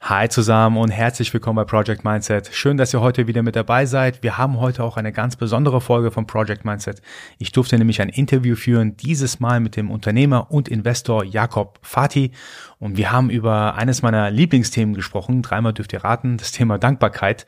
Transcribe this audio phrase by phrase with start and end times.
[0.00, 2.50] Hi zusammen und herzlich willkommen bei Project Mindset.
[2.52, 4.22] Schön, dass ihr heute wieder mit dabei seid.
[4.22, 7.02] Wir haben heute auch eine ganz besondere Folge von Project Mindset.
[7.38, 12.30] Ich durfte nämlich ein Interview führen, dieses Mal mit dem Unternehmer und Investor Jakob Fati.
[12.78, 15.42] Und wir haben über eines meiner Lieblingsthemen gesprochen.
[15.42, 17.46] Dreimal dürft ihr raten, das Thema Dankbarkeit.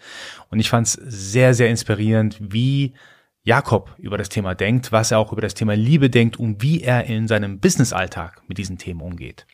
[0.51, 2.95] Und ich fand es sehr, sehr inspirierend, wie
[3.43, 6.83] Jakob über das Thema denkt, was er auch über das Thema Liebe denkt und wie
[6.83, 9.47] er in seinem Businessalltag mit diesen Themen umgeht.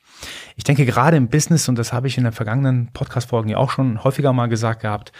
[0.56, 3.70] Ich denke gerade im Business, und das habe ich in den vergangenen Podcast-Folgen ja auch
[3.70, 5.12] schon häufiger mal gesagt gehabt,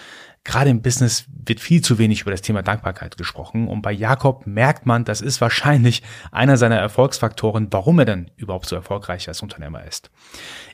[0.46, 3.66] gerade im Business wird viel zu wenig über das Thema Dankbarkeit gesprochen.
[3.66, 8.66] Und bei Jakob merkt man, das ist wahrscheinlich einer seiner Erfolgsfaktoren, warum er denn überhaupt
[8.66, 10.10] so erfolgreich als Unternehmer ist.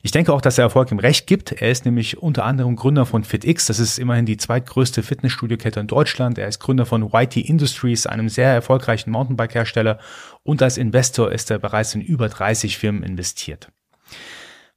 [0.03, 1.53] Ich denke auch, dass er Erfolg im Recht gibt.
[1.53, 3.67] Er ist nämlich unter anderem Gründer von FitX.
[3.67, 6.39] Das ist immerhin die zweitgrößte Fitnessstudio-Kette in Deutschland.
[6.39, 9.99] Er ist Gründer von YT Industries, einem sehr erfolgreichen Mountainbike-Hersteller.
[10.43, 13.73] Und als Investor ist er bereits in über 30 Firmen investiert.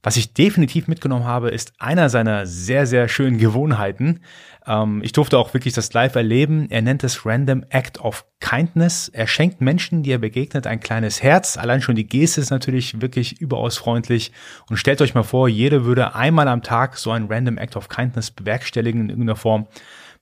[0.06, 4.20] Was ich definitiv mitgenommen habe, ist einer seiner sehr, sehr schönen Gewohnheiten.
[4.64, 6.68] Ähm, ich durfte auch wirklich das live erleben.
[6.70, 9.08] Er nennt es Random Act of Kindness.
[9.08, 11.56] Er schenkt Menschen, die er begegnet, ein kleines Herz.
[11.56, 14.30] Allein schon die Geste ist natürlich wirklich überaus freundlich.
[14.70, 17.88] Und stellt euch mal vor, jeder würde einmal am Tag so ein Random Act of
[17.88, 19.66] Kindness bewerkstelligen in irgendeiner Form.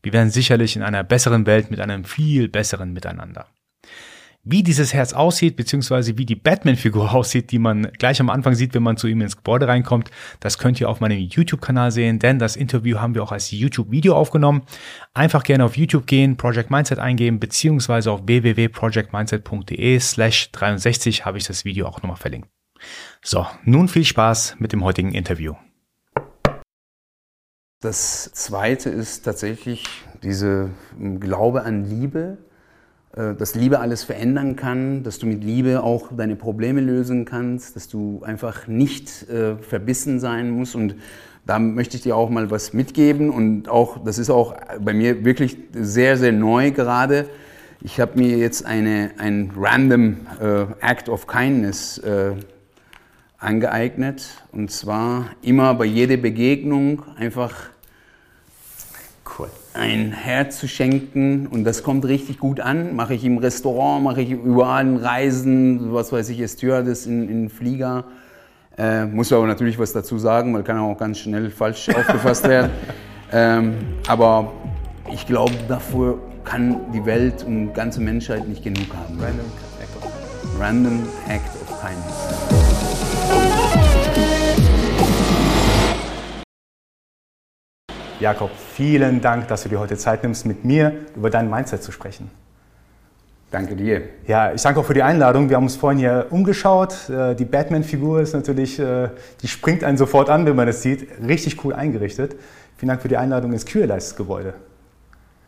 [0.03, 3.49] Wir wären sicherlich in einer besseren Welt mit einem viel besseren Miteinander.
[4.47, 8.75] Wie dieses Herz aussieht, beziehungsweise wie die Batman-Figur aussieht, die man gleich am Anfang sieht,
[8.75, 12.39] wenn man zu ihm ins Gebäude reinkommt, das könnt ihr auf meinem YouTube-Kanal sehen, denn
[12.39, 14.63] das Interview haben wir auch als YouTube-Video aufgenommen.
[15.15, 21.45] Einfach gerne auf YouTube gehen, Project Mindset eingeben, beziehungsweise auf www.projectmindset.de slash 63 habe ich
[21.45, 22.49] das Video auch nochmal verlinkt.
[23.23, 25.55] So, nun viel Spaß mit dem heutigen Interview.
[27.81, 29.85] Das zweite ist tatsächlich
[30.23, 32.39] diese Glaube an Liebe
[33.17, 37.89] dass Liebe alles verändern kann, dass du mit Liebe auch deine Probleme lösen kannst, dass
[37.89, 40.75] du einfach nicht äh, verbissen sein musst.
[40.75, 40.97] Und
[41.47, 43.31] da möchte ich dir auch mal was mitgeben.
[43.31, 47.29] Und auch, das ist auch bei mir wirklich sehr, sehr neu gerade.
[47.81, 52.33] Ich habe mir jetzt eine, ein random äh, Act of Kindness äh,
[53.39, 54.27] angeeignet.
[54.51, 57.74] Und zwar immer bei jeder Begegnung einfach
[59.75, 62.95] ein Herz zu schenken und das kommt richtig gut an.
[62.95, 67.49] Mache ich im Restaurant, mache ich überall in Reisen, was weiß ich, Stewardess in, in
[67.51, 68.05] Flieger.
[68.79, 72.71] Äh, muss aber natürlich was dazu sagen, weil kann auch ganz schnell falsch aufgefasst werden.
[73.33, 73.75] Ähm,
[74.07, 74.53] aber
[75.13, 79.19] ich glaube, dafür kann die Welt und die ganze Menschheit nicht genug haben.
[79.21, 79.47] Random
[79.81, 80.61] Act of Kindness.
[80.61, 82.74] Random Act of Kindness.
[88.21, 91.91] Jakob, vielen Dank, dass du dir heute Zeit nimmst, mit mir über dein Mindset zu
[91.91, 92.31] sprechen.
[93.51, 94.03] Danke dir.
[94.27, 95.49] Ja, ich danke auch für die Einladung.
[95.49, 97.09] Wir haben uns vorhin hier umgeschaut.
[97.09, 99.11] Äh, die Batman-Figur ist natürlich, äh,
[99.43, 101.09] die springt einen sofort an, wenn man das sieht.
[101.27, 102.35] Richtig cool eingerichtet.
[102.77, 104.55] Vielen Dank für die Einladung ins Kühlleist-Gebäude.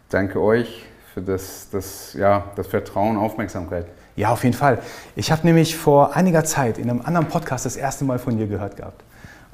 [0.09, 0.85] Danke euch
[1.15, 3.87] für das, das, ja, das Vertrauen, Aufmerksamkeit.
[4.15, 4.79] Ja, auf jeden Fall.
[5.17, 8.47] Ich habe nämlich vor einiger Zeit in einem anderen Podcast das erste Mal von dir
[8.47, 9.03] gehört gehabt.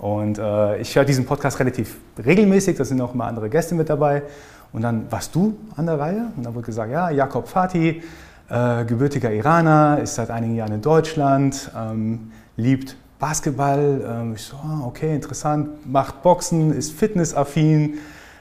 [0.02, 3.88] Und äh, ich höre diesen Podcast relativ regelmäßig, da sind auch immer andere Gäste mit
[3.88, 4.24] dabei.
[4.72, 8.02] Und dann warst du an der Reihe und dann wurde gesagt, ja, Jakob Fatih,
[8.50, 14.00] äh, gebürtiger Iraner, ist seit einigen Jahren in Deutschland, ähm, liebt Basketball.
[14.04, 17.98] Ähm, ich so, ah, okay, interessant, macht Boxen, ist fitnessaffin,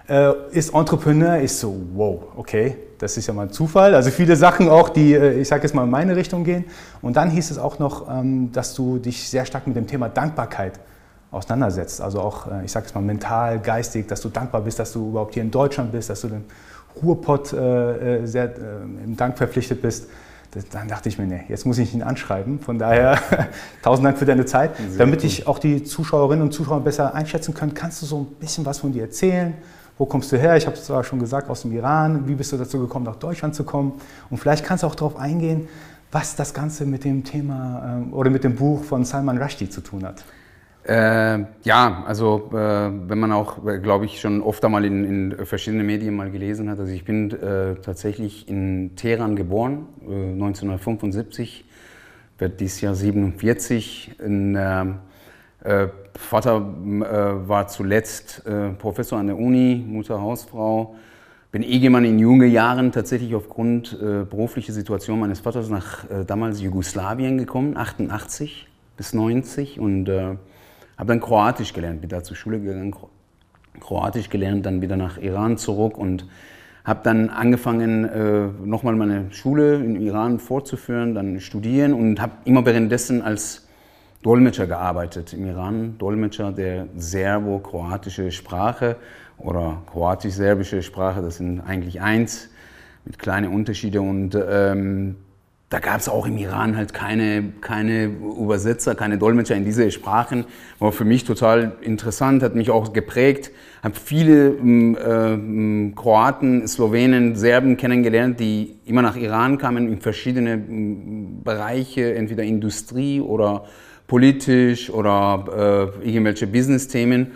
[0.10, 1.42] äh, ist Entrepreneur.
[1.42, 3.94] Ich so, wow, okay, das ist ja mal ein Zufall.
[3.94, 6.66] Also viele Sachen auch, die, äh, ich sage jetzt mal, in meine Richtung gehen.
[7.04, 10.10] Und dann hieß es auch noch, ähm, dass du dich sehr stark mit dem Thema
[10.10, 10.80] Dankbarkeit
[11.32, 12.02] auseinandersetzt.
[12.02, 15.10] Also auch, äh, ich sage es mal, mental, geistig, dass du dankbar bist, dass du
[15.10, 16.44] überhaupt hier in Deutschland bist, dass du dem
[17.02, 20.10] Ruhrpott äh, äh sehr äh, im Dank verpflichtet bist.
[20.52, 22.60] Das, dann dachte ich mir, nee, jetzt muss ich ihn anschreiben.
[22.60, 23.18] Von daher,
[23.82, 24.76] tausend Dank für deine Zeit.
[24.76, 28.26] Sehr Damit ich auch die Zuschauerinnen und Zuschauer besser einschätzen können, kannst du so ein
[28.40, 29.54] bisschen was von dir erzählen?
[29.98, 30.58] Wo kommst du her?
[30.58, 32.28] Ich habe es zwar schon gesagt, aus dem Iran.
[32.28, 33.94] Wie bist du dazu gekommen, nach Deutschland zu kommen?
[34.30, 35.70] Und vielleicht kannst du auch darauf eingehen,
[36.12, 39.80] was das Ganze mit dem Thema äh, oder mit dem Buch von Salman Rushdie zu
[39.80, 40.24] tun hat.
[40.84, 45.46] Äh, ja, also äh, wenn man auch, äh, glaube ich, schon oft einmal in, in
[45.46, 46.80] verschiedenen Medien mal gelesen hat.
[46.80, 54.20] Also ich bin äh, tatsächlich in Teheran geboren, 1975, äh, werde dieses Jahr 47.
[54.20, 54.96] In, ähm,
[55.64, 56.74] äh, Vater
[57.48, 58.44] war zuletzt
[58.78, 60.96] Professor an der Uni, Mutter Hausfrau.
[61.54, 67.78] Bin Ehemann in jungen Jahren tatsächlich aufgrund beruflicher Situation meines Vaters nach damals Jugoslawien gekommen,
[67.78, 68.68] 88
[68.98, 70.10] bis 90 und
[71.02, 72.96] habe dann Kroatisch gelernt, bin da zur Schule gegangen,
[73.80, 76.28] Kroatisch gelernt, dann wieder nach Iran zurück und
[76.86, 82.64] habe dann angefangen, äh, nochmal meine Schule in Iran fortzuführen, dann studieren und habe immer
[82.68, 83.68] währenddessen als
[84.22, 88.96] Dolmetscher gearbeitet im Iran, Dolmetscher der serbo-kroatische Sprache
[89.40, 92.52] oder kroatisch-serbische Sprache, das sind eigentlich eins
[93.06, 95.16] mit kleinen Unterschieden und ähm,
[95.72, 100.44] da gab es auch im Iran halt keine, keine Übersetzer, keine Dolmetscher in diese Sprachen.
[100.80, 103.52] War für mich total interessant, hat mich auch geprägt.
[103.82, 110.62] Habe viele äh, Kroaten, Slowenen, Serben kennengelernt, die immer nach Iran kamen in verschiedene
[111.42, 113.64] Bereiche, entweder Industrie oder
[114.08, 117.32] politisch oder äh, irgendwelche Business-Themen.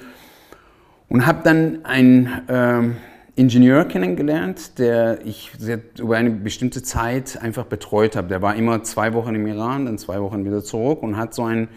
[1.07, 2.27] Und habe dann ein...
[2.49, 5.51] Äh, Ingenieur kennengelernt, der ich
[5.99, 8.29] über eine bestimmte Zeit einfach betreut habe.
[8.29, 11.43] Der war immer zwei Wochen im Iran, dann zwei Wochen wieder zurück und hat so
[11.43, 11.67] einen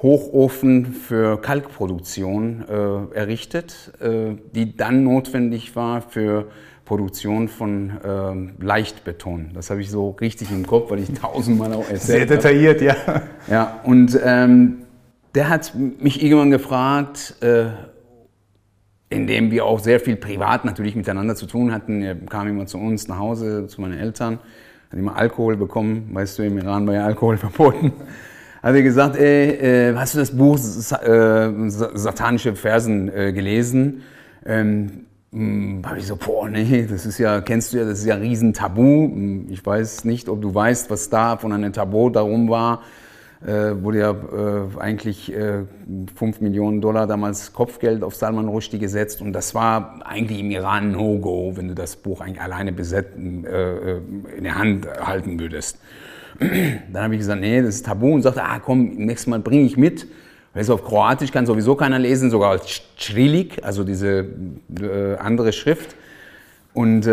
[0.00, 6.46] Hochofen für Kalkproduktion äh, errichtet, äh, die dann notwendig war für
[6.84, 9.50] Produktion von äh, Leichtbeton.
[9.54, 13.22] Das habe ich so richtig im Kopf, weil ich tausendmal auch erzählt Sehr detailliert, habe.
[13.48, 13.54] ja.
[13.54, 14.84] Ja, und ähm,
[15.34, 17.66] der hat mich irgendwann gefragt, äh,
[19.14, 22.02] in dem wir auch sehr viel privat natürlich miteinander zu tun hatten.
[22.02, 24.38] Er kam immer zu uns nach Hause, zu meinen Eltern,
[24.90, 26.10] hat immer Alkohol bekommen.
[26.12, 27.92] Weißt du, im Iran war ja Alkohol verboten.
[28.62, 34.02] Hat er gesagt, ey, äh, hast du das Buch äh, Satanische Versen äh, gelesen?
[34.46, 38.06] Ähm, hm, habe ich so, boah, nee, das ist ja, kennst du ja, das ist
[38.06, 38.82] ja ein Riesentabu.
[38.82, 42.82] Hm, ich weiß nicht, ob du weißt, was da von einem Tabu darum war
[43.42, 45.64] äh, wurde ja äh, eigentlich äh,
[46.14, 50.92] 5 Millionen Dollar damals Kopfgeld auf Salman Rushdie gesetzt und das war eigentlich im Iran
[50.92, 54.00] No-Go, wenn du das Buch eigentlich alleine besetzen, äh, äh,
[54.36, 55.78] in der Hand halten würdest.
[56.40, 59.64] Dann habe ich gesagt, nee, das ist Tabu und sagte, ah komm, nächstes Mal bringe
[59.64, 60.06] ich mit.
[60.52, 64.26] Weil es auf Kroatisch kann sowieso keiner lesen, sogar als Črilik, also diese
[64.80, 65.96] äh, andere Schrift.
[66.72, 67.06] Und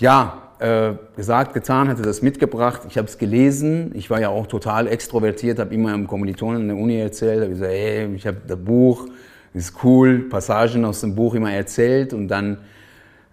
[0.00, 2.82] ja, äh, gesagt, getan, hatte das mitgebracht.
[2.88, 3.92] Ich habe es gelesen.
[3.94, 7.40] Ich war ja auch total extrovertiert, habe immer einem Kommilitonen in der Uni erzählt.
[7.40, 9.06] Habe gesagt, hey, ich habe das Buch,
[9.54, 12.12] ist cool, Passagen aus dem Buch immer erzählt.
[12.12, 12.58] Und dann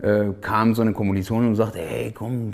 [0.01, 2.51] äh, kam so eine Kommilitonin und sagte, hey, komm,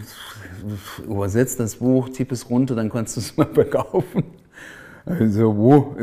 [1.05, 4.23] übersetzt das Buch, tipp es runter, dann kannst du es mal verkaufen.
[5.05, 5.95] Also, wo?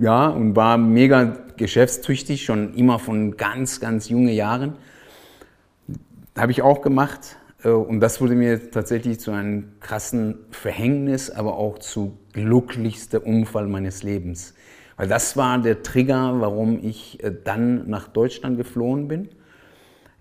[0.00, 4.74] Ja, und war mega geschäftstüchtig, schon immer von ganz, ganz jungen Jahren.
[6.38, 7.36] Habe ich auch gemacht
[7.68, 14.02] und das wurde mir tatsächlich zu einem krassen Verhängnis, aber auch zu glücklichster Unfall meines
[14.02, 14.54] Lebens.
[14.96, 19.28] Weil das war der Trigger, warum ich äh, dann nach Deutschland geflohen bin.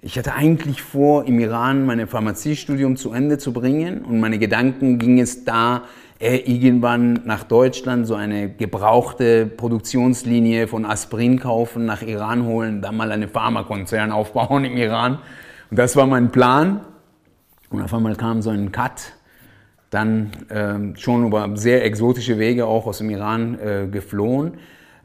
[0.01, 4.97] Ich hatte eigentlich vor, im Iran mein Pharmaziestudium zu Ende zu bringen und meine Gedanken
[4.97, 5.83] ging es da,
[6.19, 12.95] äh, irgendwann nach Deutschland so eine gebrauchte Produktionslinie von Aspirin kaufen, nach Iran holen, dann
[12.95, 15.19] mal eine Pharmakonzern aufbauen im Iran.
[15.69, 16.81] Und das war mein Plan.
[17.69, 19.13] Und auf einmal kam so ein Cut,
[19.89, 24.53] dann ähm, schon über sehr exotische Wege auch aus dem Iran äh, geflohen.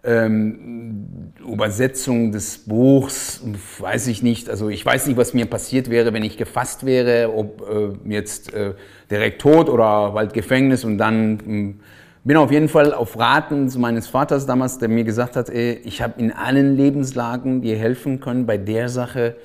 [0.03, 3.43] Ähm, Übersetzung des Buchs,
[3.79, 4.51] weiß ich nicht.
[4.51, 8.53] Also ich weiß nicht, was mir passiert wäre, wenn ich gefasst wäre, ob äh, jetzt
[8.53, 8.75] äh,
[9.11, 11.81] direkt tot oder bald Gefängnis und dann hm,
[12.23, 16.03] bin auf jeden Fall auf Raten meines Vaters damals, der mir gesagt hat, ey, ich
[16.03, 19.37] habe in allen Lebenslagen dir helfen können bei der Sache,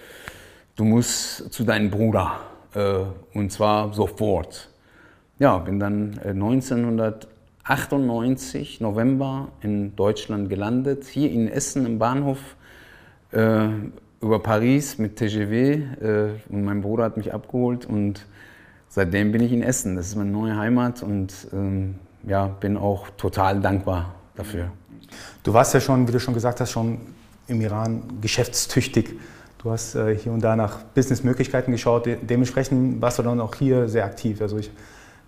[0.75, 2.39] du musst zu deinem Bruder
[3.33, 4.69] und zwar sofort.
[5.39, 12.39] Ja, bin dann 1998, äh, November, in Deutschland gelandet, hier in Essen im Bahnhof,
[13.31, 13.69] äh,
[14.21, 18.25] über Paris mit TGV äh, und mein Bruder hat mich abgeholt und
[18.89, 19.95] seitdem bin ich in Essen.
[19.95, 24.71] Das ist meine neue Heimat und ähm, ja, bin auch total dankbar dafür.
[25.43, 26.99] Du warst ja schon, wie du schon gesagt hast, schon
[27.47, 29.15] im Iran geschäftstüchtig
[29.61, 32.05] Du hast äh, hier und da nach Businessmöglichkeiten geschaut.
[32.05, 34.41] De dementsprechend warst du dann auch hier sehr aktiv.
[34.41, 34.71] Also ich,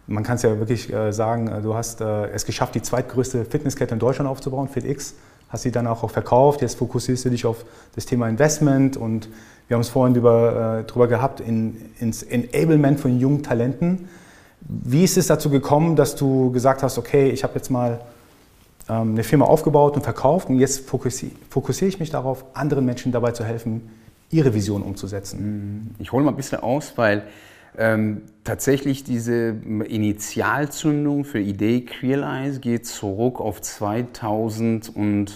[0.08, 3.44] man kann es ja wirklich äh, sagen, äh, du hast äh, es geschafft, die zweitgrößte
[3.44, 5.16] Fitnesskette in Deutschland aufzubauen, FitX.
[5.50, 6.62] Hast sie dann auch, auch verkauft.
[6.62, 9.28] Jetzt fokussierst du dich auf das Thema Investment und
[9.68, 14.08] wir haben es vorhin über, äh, drüber gehabt, in, ins Enablement von jungen Talenten.
[14.62, 18.00] Wie ist es dazu gekommen, dass du gesagt hast, okay, ich habe jetzt mal
[18.88, 23.12] ähm, eine Firma aufgebaut und verkauft und jetzt fokussiere fokussier ich mich darauf, anderen Menschen
[23.12, 23.90] dabei zu helfen,
[24.32, 25.96] Ihre Vision umzusetzen?
[26.00, 27.24] Ich hole mal ein bisschen aus, weil
[27.78, 29.56] ähm, tatsächlich diese
[29.88, 35.32] Initialzündung für Idee Queerlize geht zurück auf 2010.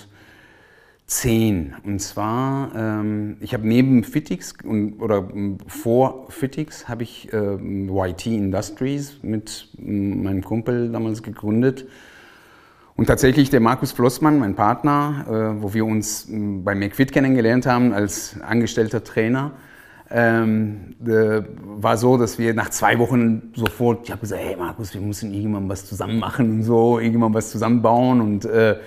[1.83, 5.29] Und zwar, ähm, ich habe neben Fitix und, oder
[5.67, 11.85] vor Fitix habe ich äh, YT Industries mit meinem Kumpel damals gegründet
[12.95, 17.93] und tatsächlich der Markus Flossmann, mein Partner, äh, wo wir uns bei McFit kennengelernt haben
[17.93, 19.51] als angestellter Trainer,
[20.09, 24.93] ähm, äh, war so, dass wir nach zwei Wochen sofort, ich habe gesagt, hey Markus,
[24.93, 28.21] wir müssen irgendwann was zusammen machen und so, irgendwann was zusammenbauen.
[28.21, 28.77] Und äh,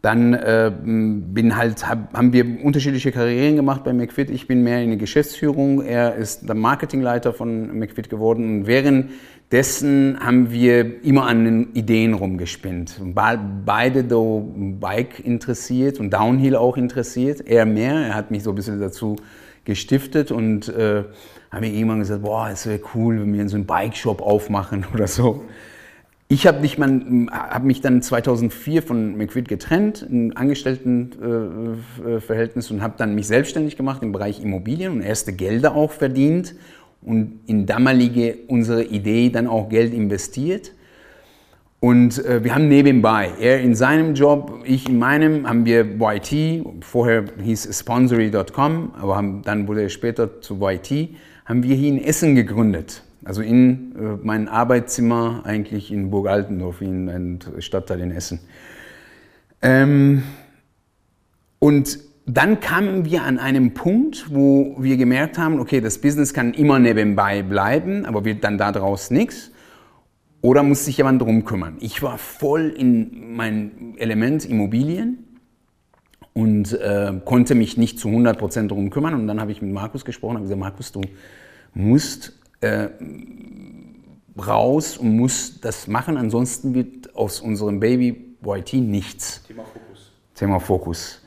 [0.00, 4.30] dann äh, bin halt, hab, haben wir unterschiedliche Karrieren gemacht bei McFit.
[4.30, 8.60] Ich bin mehr in der Geschäftsführung, er ist der Marketingleiter von McFit geworden.
[8.60, 13.00] Und währenddessen haben wir immer an den Ideen rumgespinnt.
[13.12, 17.94] Beide so Bike interessiert und Downhill auch interessiert, er mehr.
[17.94, 19.16] Er hat mich so ein bisschen dazu
[19.64, 21.04] gestiftet und äh,
[21.50, 25.08] haben wir irgendwann gesagt, boah, es wäre cool, wenn wir so einen Bike-Shop aufmachen oder
[25.08, 25.44] so.
[26.30, 33.14] Ich habe hab mich dann 2004 von McQuid getrennt, ein Angestelltenverhältnis äh, und habe dann
[33.14, 36.54] mich selbstständig gemacht im Bereich Immobilien und erste Gelder auch verdient
[37.00, 40.72] und in damalige unsere Idee dann auch Geld investiert.
[41.80, 46.62] Und äh, wir haben nebenbei, er in seinem Job, ich in meinem, haben wir YT,
[46.80, 51.08] vorher hieß Sponsory.com, aber haben, dann wurde er später zu YT,
[51.46, 53.02] haben wir hier in Essen gegründet.
[53.28, 58.40] Also in äh, mein Arbeitszimmer eigentlich in Burg Altendorf, in einem Stadtteil in Essen.
[59.60, 60.22] Ähm,
[61.58, 66.54] und dann kamen wir an einem Punkt, wo wir gemerkt haben, okay, das Business kann
[66.54, 69.50] immer nebenbei bleiben, aber wird dann daraus nichts.
[70.40, 71.76] Oder muss sich jemand drum kümmern?
[71.80, 75.36] Ich war voll in mein Element Immobilien
[76.32, 79.12] und äh, konnte mich nicht zu 100% drum kümmern.
[79.12, 81.02] Und dann habe ich mit Markus gesprochen und gesagt, Markus, du
[81.74, 82.88] musst äh,
[84.38, 89.42] raus und muss das machen, ansonsten wird aus unserem Baby YT nichts.
[89.46, 90.12] Thema Fokus.
[90.34, 91.20] Thema Fokus.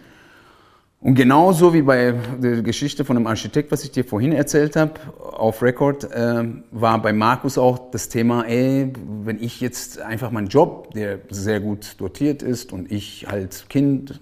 [1.01, 4.93] Und genauso wie bei der Geschichte von dem Architekt, was ich dir vorhin erzählt habe,
[5.19, 10.47] auf Record, äh, war bei Markus auch das Thema, ey, wenn ich jetzt einfach meinen
[10.47, 14.21] Job, der sehr gut dotiert ist und ich halt Kind,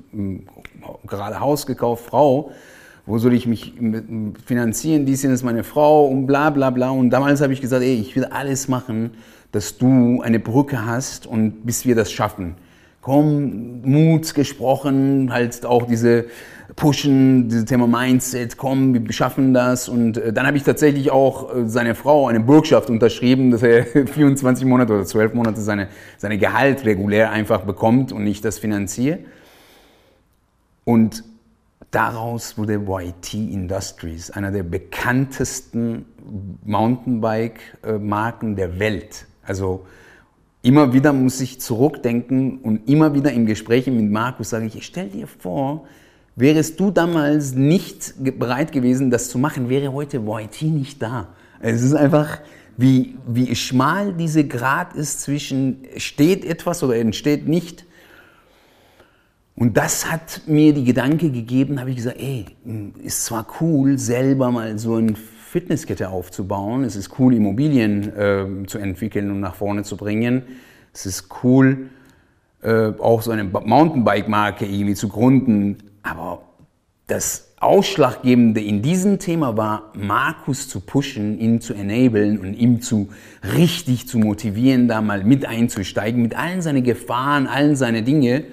[1.05, 2.51] gerade Haus gekauft, Frau,
[3.09, 3.73] wo soll ich mich
[4.45, 6.91] finanzieren, dies ist meine Frau und bla bla bla.
[6.91, 9.11] Und damals habe ich gesagt, ey, ich will alles machen,
[9.51, 12.53] dass du eine Brücke hast und bis wir das schaffen.
[13.01, 16.25] Komm, Mut gesprochen, halt auch diese
[16.75, 19.89] Pushen, dieses Thema Mindset, komm, wir schaffen das.
[19.89, 23.85] Und äh, dann habe ich tatsächlich auch äh, seine Frau eine Bürgschaft unterschrieben, dass er
[24.05, 25.87] 24 Monate oder 12 Monate seine,
[26.19, 29.17] seine Gehalt regulär einfach bekommt und ich das finanziere.
[30.85, 31.23] Und
[31.91, 36.05] Daraus wurde YT Industries, einer der bekanntesten
[36.63, 39.25] Mountainbike-Marken der Welt.
[39.43, 39.85] Also
[40.61, 45.09] immer wieder muss ich zurückdenken und immer wieder im Gespräch mit Markus sage ich, stell
[45.09, 45.87] dir vor,
[46.35, 51.29] wärest du damals nicht bereit gewesen, das zu machen, wäre heute YT nicht da.
[51.59, 52.39] Es ist einfach,
[52.77, 57.85] wie, wie schmal diese Grad ist zwischen steht etwas oder entsteht nicht.
[59.59, 62.45] Und das hat mir die Gedanke gegeben, habe ich gesagt, ey,
[63.03, 68.77] ist zwar cool, selber mal so eine Fitnesskette aufzubauen, es ist cool, Immobilien äh, zu
[68.77, 70.43] entwickeln und nach vorne zu bringen,
[70.93, 71.89] es ist cool,
[72.61, 76.41] äh, auch so eine Mountainbike-Marke irgendwie zu gründen, aber
[77.07, 83.09] das Ausschlaggebende in diesem Thema war, Markus zu pushen, ihn zu enablen und ihm zu
[83.57, 88.45] richtig zu motivieren, da mal mit einzusteigen, mit allen seinen Gefahren, allen seine Dinge.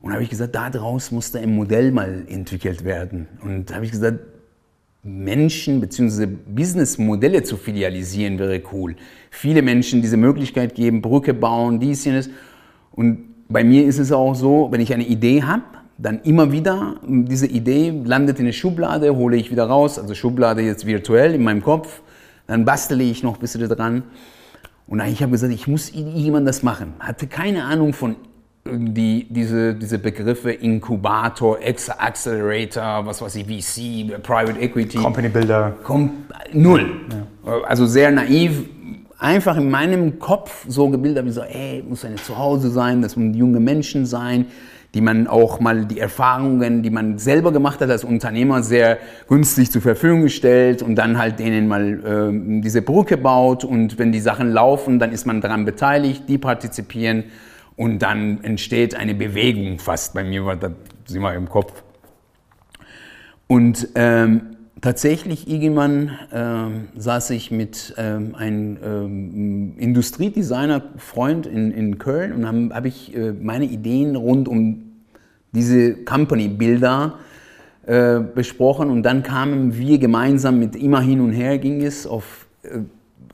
[0.00, 3.26] Und habe ich gesagt, daraus musste ein Modell mal entwickelt werden.
[3.42, 4.20] Und habe ich gesagt,
[5.02, 6.26] Menschen bzw.
[6.26, 8.96] Businessmodelle zu filialisieren wäre cool.
[9.30, 12.28] Viele Menschen diese Möglichkeit geben, Brücke bauen, dies, jenes.
[12.92, 15.62] Und bei mir ist es auch so, wenn ich eine Idee habe,
[15.98, 20.60] dann immer wieder diese Idee landet in eine Schublade, hole ich wieder raus, also Schublade
[20.60, 22.02] jetzt virtuell in meinem Kopf,
[22.46, 24.02] dann bastele ich noch ein bisschen dran.
[24.88, 26.94] Und ich habe gesagt, ich muss jemand das machen.
[26.98, 28.16] Hatte keine Ahnung von
[28.72, 31.58] die, diese, diese Begriffe Inkubator,
[31.98, 34.98] Accelerator, was weiß ich, VC, Private Equity.
[34.98, 35.74] Company Builder.
[35.82, 36.10] Kom
[36.52, 36.86] null.
[37.44, 37.60] Ja.
[37.66, 38.64] Also sehr naiv.
[39.18, 43.32] Einfach in meinem Kopf so gebildet, wie so, ey, muss eine Zuhause sein, das müssen
[43.32, 44.46] junge Menschen sein,
[44.92, 49.70] die man auch mal die Erfahrungen, die man selber gemacht hat als Unternehmer, sehr günstig
[49.70, 51.82] zur Verfügung stellt und dann halt denen mal
[52.32, 56.38] äh, diese Brücke baut und wenn die Sachen laufen, dann ist man daran beteiligt, die
[56.38, 57.24] partizipieren
[57.76, 60.14] und dann entsteht eine Bewegung fast.
[60.14, 60.72] Bei mir war das
[61.14, 61.82] immer im Kopf.
[63.46, 72.32] Und ähm, tatsächlich irgendwann ähm, saß ich mit ähm, einem ähm, Industriedesigner-Freund in, in Köln
[72.32, 74.82] und habe hab ich äh, meine Ideen rund um
[75.52, 77.18] diese Company-Bilder
[77.86, 82.46] äh, besprochen und dann kamen wir gemeinsam mit immer hin und her ging es auf,
[82.62, 82.80] äh,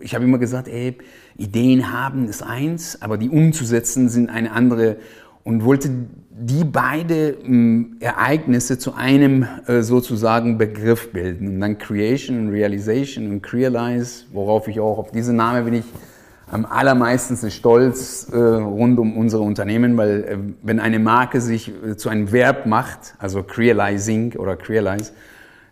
[0.00, 0.96] ich habe immer gesagt, ey,
[1.42, 4.96] Ideen haben ist eins, aber die umzusetzen sind eine andere.
[5.44, 5.90] und wollte
[6.30, 11.48] die beide ähm, Ereignisse zu einem äh, sozusagen Begriff bilden.
[11.48, 15.84] Und dann Creation und Realization und Crealize, worauf ich auch, auf diesen Namen bin ich
[16.50, 21.96] am allermeisten stolz äh, rund um unsere Unternehmen, weil äh, wenn eine Marke sich äh,
[21.96, 25.12] zu einem Verb macht, also Crealizing oder Crealize,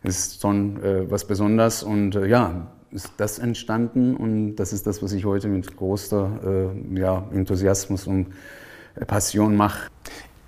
[0.03, 5.03] ist schon äh, was Besonderes und äh, ja, ist das entstanden und das ist das,
[5.03, 8.29] was ich heute mit großer ja, Enthusiasmus und
[9.07, 9.89] Passion mache.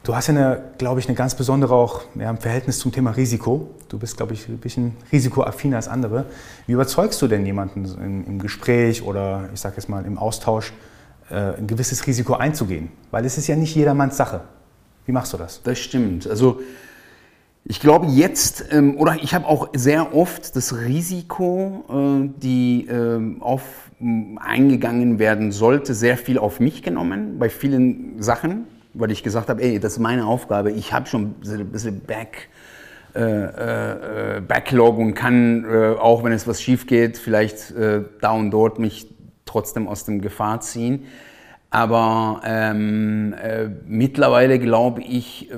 [0.04, 3.12] Du hast ja, eine, glaube ich, eine ganz besondere auch ja, im Verhältnis zum Thema
[3.12, 3.70] Risiko.
[3.88, 6.26] Du bist, glaube ich, ein bisschen risikoaffiner als andere.
[6.66, 10.72] Wie überzeugst du denn jemanden in, im Gespräch oder ich sage jetzt mal im Austausch,
[11.30, 12.90] äh, ein gewisses Risiko einzugehen?
[13.12, 14.40] Weil es ist ja nicht jedermanns Sache.
[15.06, 15.62] Wie machst du das?
[15.62, 16.26] Das stimmt.
[16.26, 16.60] Also
[17.64, 23.40] ich glaube jetzt, ähm, oder ich habe auch sehr oft das Risiko, äh, die äh,
[23.40, 23.62] auf
[24.36, 29.62] eingegangen werden sollte, sehr viel auf mich genommen bei vielen Sachen weil ich gesagt habe,
[29.62, 30.70] ey, das ist meine Aufgabe.
[30.70, 32.48] Ich habe schon ein bisschen Back,
[33.14, 38.32] äh, äh, Backlog und kann, äh, auch wenn es was schief geht, vielleicht äh, da
[38.32, 39.08] und dort mich
[39.44, 41.06] trotzdem aus dem Gefahr ziehen.
[41.70, 45.54] Aber ähm, äh, mittlerweile glaube ich, äh,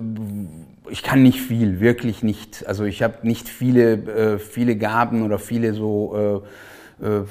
[0.88, 2.67] ich kann nicht viel, wirklich nicht.
[2.67, 6.45] Also ich habe nicht viele, viele Gaben oder viele so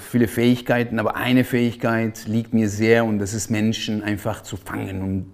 [0.09, 5.01] viele Fähigkeiten, aber eine Fähigkeit liegt mir sehr und das ist Menschen einfach zu fangen
[5.01, 5.31] und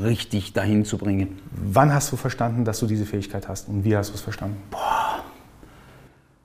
[0.00, 1.40] richtig dahin zu bringen.
[1.50, 4.56] Wann hast du verstanden, dass du diese Fähigkeit hast und wie hast du es verstanden?
[4.70, 5.24] Boah.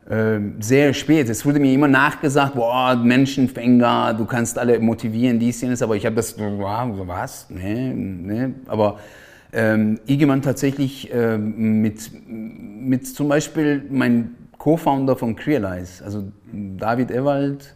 [0.10, 1.30] Ähm, sehr spät.
[1.30, 6.06] Es wurde mir immer nachgesagt, boah, Menschenfänger, du kannst alle motivieren, dies, jenes, aber ich
[6.06, 7.48] habe das, wow, was?
[7.50, 8.54] Nee, nee.
[8.68, 9.00] Aber
[9.58, 17.76] ähm, Igemann tatsächlich ähm, mit, mit zum Beispiel mein Co-Founder von Crealize, also David Ewald,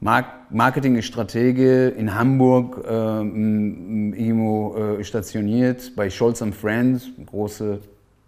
[0.00, 7.78] Marketingstratege in Hamburg, äh, irgendwo äh, stationiert bei Scholz Friends, große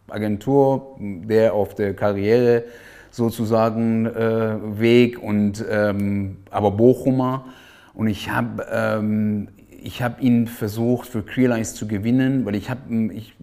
[0.09, 2.65] Agentur, der auf der Karriere
[3.11, 7.45] sozusagen äh, Weg und ähm, aber Bochumer.
[7.93, 9.49] Und ich habe ähm,
[9.83, 13.35] ich habe ihn versucht für Crealize zu gewinnen, weil ich habe ich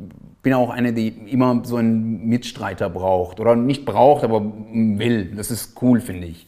[0.41, 5.33] bin auch einer, der immer so einen Mitstreiter braucht oder nicht braucht, aber will.
[5.35, 6.47] Das ist cool, finde ich.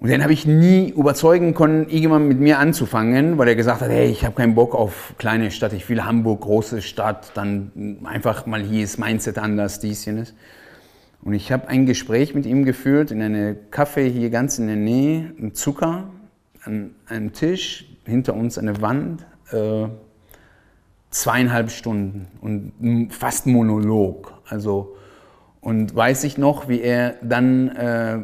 [0.00, 3.90] Und den habe ich nie überzeugen können, irgendwann mit mir anzufangen, weil er gesagt hat,
[3.90, 8.46] hey, ich habe keinen Bock auf kleine Stadt, ich will Hamburg, große Stadt, dann einfach
[8.46, 10.34] mal hier ist Mindset anders, dies, jenes.
[11.22, 14.76] Und ich habe ein Gespräch mit ihm geführt in einem Café hier ganz in der
[14.76, 16.08] Nähe, ein Zucker,
[16.64, 19.86] an einem Tisch, hinter uns eine Wand, äh,
[21.10, 24.32] zweieinhalb Stunden und fast Monolog.
[24.46, 24.96] Also
[25.60, 28.18] und weiß ich noch, wie er dann äh,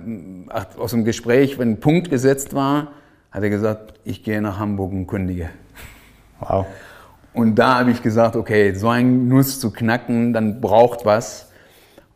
[0.78, 2.92] aus dem Gespräch, wenn ein Punkt gesetzt war,
[3.30, 5.50] hat er gesagt, ich gehe nach Hamburg und kündige.
[6.40, 6.66] Wow.
[7.34, 11.52] Und da habe ich gesagt, okay, so ein Nuss zu knacken, dann braucht was.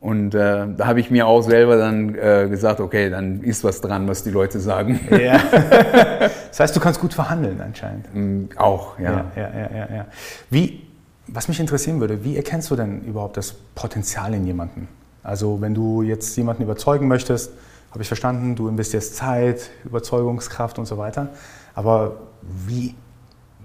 [0.01, 3.83] Und äh, da habe ich mir auch selber dann äh, gesagt, okay, dann ist was
[3.83, 4.99] dran, was die Leute sagen.
[5.11, 5.39] Ja.
[6.49, 8.07] das heißt, du kannst gut verhandeln anscheinend.
[8.15, 9.27] Mm, auch, ja.
[9.37, 10.07] Ja, ja, ja, ja.
[10.49, 10.87] Wie,
[11.27, 14.89] was mich interessieren würde, wie erkennst du denn überhaupt das Potenzial in jemandem?
[15.23, 17.53] Also wenn du jetzt jemanden überzeugen möchtest,
[17.91, 21.29] habe ich verstanden, du investierst Zeit, Überzeugungskraft und so weiter.
[21.75, 22.95] Aber wie,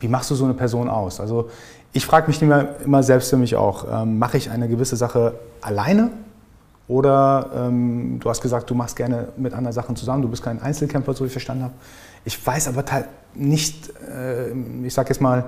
[0.02, 1.21] wie machst du so eine Person aus?
[1.21, 1.50] Also
[1.93, 5.39] ich frage mich immer, immer selbst für mich auch, ähm, mache ich eine gewisse Sache
[5.62, 6.12] alleine?
[6.88, 10.62] Oder ähm, du hast gesagt, du machst gerne mit anderen Sachen zusammen, du bist kein
[10.62, 11.74] Einzelkämpfer, so wie ich verstanden habe.
[12.26, 12.84] Ich weiß aber
[13.34, 14.52] nicht, äh,
[14.84, 15.45] ich sage jetzt mal,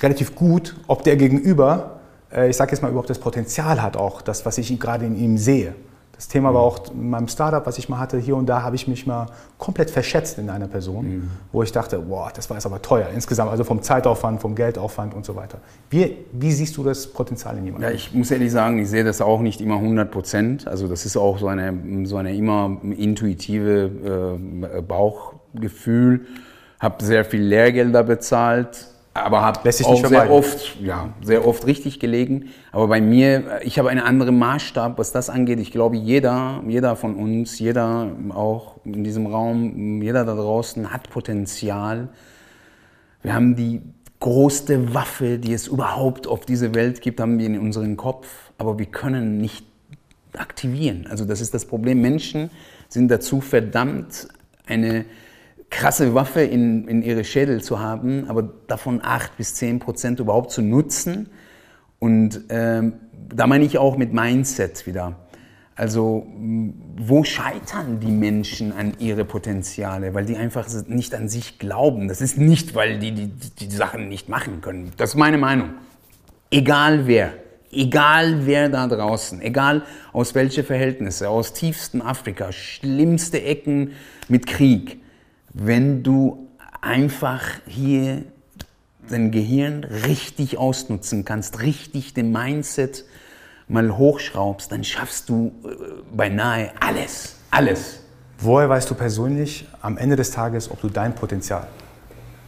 [0.00, 1.98] relativ gut, ob der Gegenüber
[2.32, 5.16] äh, ich sage jetzt mal, überhaupt das Potenzial hat, auch das, was ich gerade in
[5.16, 5.74] ihm sehe.
[6.18, 6.66] Das Thema war mhm.
[6.66, 9.26] auch in meinem Startup, was ich mal hatte, hier und da habe ich mich mal
[9.56, 11.30] komplett verschätzt in einer Person, mhm.
[11.52, 15.14] wo ich dachte, boah, das war jetzt aber teuer insgesamt, also vom Zeitaufwand, vom Geldaufwand
[15.14, 15.58] und so weiter.
[15.90, 17.88] Wie, wie siehst du das Potenzial in jemandem?
[17.88, 20.66] Ja, ich muss ehrlich sagen, ich sehe das auch nicht immer 100 Prozent.
[20.66, 21.72] Also das ist auch so eine,
[22.04, 24.36] so eine immer intuitive
[24.74, 26.26] äh, Bauchgefühl.
[26.80, 28.88] Habe sehr viel Lehrgelder bezahlt,
[29.24, 32.50] aber habe auch sehr oft, ja, sehr oft richtig gelegen.
[32.72, 35.60] Aber bei mir, ich habe einen anderen Maßstab, was das angeht.
[35.60, 41.10] Ich glaube, jeder, jeder von uns, jeder auch in diesem Raum, jeder da draußen hat
[41.10, 42.08] Potenzial.
[43.22, 43.82] Wir haben die
[44.20, 48.28] größte Waffe, die es überhaupt auf dieser Welt gibt, haben wir in unserem Kopf.
[48.58, 49.64] Aber wir können nicht
[50.36, 51.06] aktivieren.
[51.08, 52.00] Also das ist das Problem.
[52.00, 52.50] Menschen
[52.88, 54.28] sind dazu verdammt,
[54.66, 55.04] eine
[55.70, 60.50] krasse Waffe in, in ihre Schädel zu haben, aber davon acht bis zehn Prozent überhaupt
[60.50, 61.28] zu nutzen.
[61.98, 62.94] Und ähm,
[63.34, 65.16] da meine ich auch mit Mindset wieder.
[65.74, 66.26] Also
[66.96, 70.12] wo scheitern die Menschen an ihre Potenziale?
[70.12, 72.08] Weil die einfach nicht an sich glauben.
[72.08, 74.92] Das ist nicht, weil die die, die Sachen nicht machen können.
[74.96, 75.70] Das ist meine Meinung.
[76.50, 77.32] Egal wer,
[77.70, 83.92] egal wer da draußen, egal aus welche Verhältnisse, aus tiefstem Afrika, schlimmste Ecken
[84.28, 84.98] mit Krieg,
[85.58, 86.48] wenn du
[86.80, 88.22] einfach hier
[89.10, 93.04] dein Gehirn richtig ausnutzen kannst, richtig den Mindset
[93.66, 95.68] mal hochschraubst, dann schaffst du äh,
[96.14, 97.36] beinahe alles.
[97.50, 98.00] Alles.
[98.38, 101.66] Woher weißt du persönlich am Ende des Tages, ob du dein Potenzial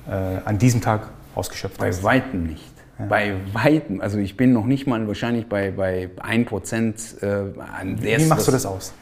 [0.06, 0.12] äh,
[0.44, 2.02] an diesem Tag ausgeschöpft bei hast?
[2.02, 2.72] Bei Weitem nicht.
[2.98, 3.06] Ja.
[3.06, 4.00] Bei Weitem.
[4.00, 8.46] Also ich bin noch nicht mal wahrscheinlich bei, bei 1% äh, an der Wie machst
[8.46, 8.92] du das aus?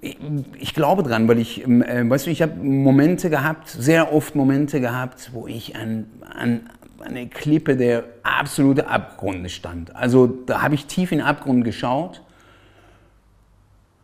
[0.00, 4.36] Ich, glaube dran, weil ich, ähm, äh, weißt du, ich habe Momente gehabt, sehr oft
[4.36, 9.94] Momente gehabt, wo ich an, an, eine Klippe der absolute Abgrund stand.
[9.96, 12.22] Also da habe ich tief in den Abgrund geschaut,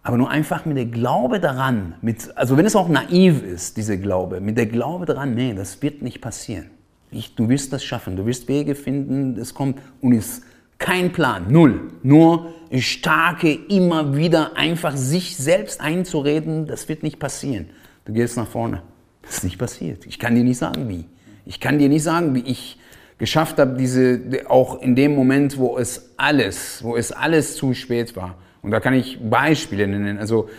[0.02, 3.98] aber nur einfach mit der Glaube daran, mit, also wenn es auch naiv ist, diese
[3.98, 6.70] Glaube, mit der Glaube daran, nee, das wird nicht passieren.
[7.10, 10.42] Ich, du wirst das schaffen, du wirst Wege finden, es kommt und es
[10.84, 11.92] kein Plan, null.
[12.02, 17.70] Nur starke, immer wieder einfach sich selbst einzureden, das wird nicht passieren.
[18.04, 18.82] Du gehst nach vorne.
[19.22, 20.04] Das ist nicht passiert.
[20.04, 21.06] Ich kann dir nicht sagen, wie.
[21.46, 22.78] Ich kann dir nicht sagen, wie ich
[23.16, 28.14] geschafft habe, diese, auch in dem Moment, wo es alles, wo es alles zu spät
[28.14, 28.36] war.
[28.60, 30.18] Und da kann ich Beispiele nennen.
[30.18, 30.50] Also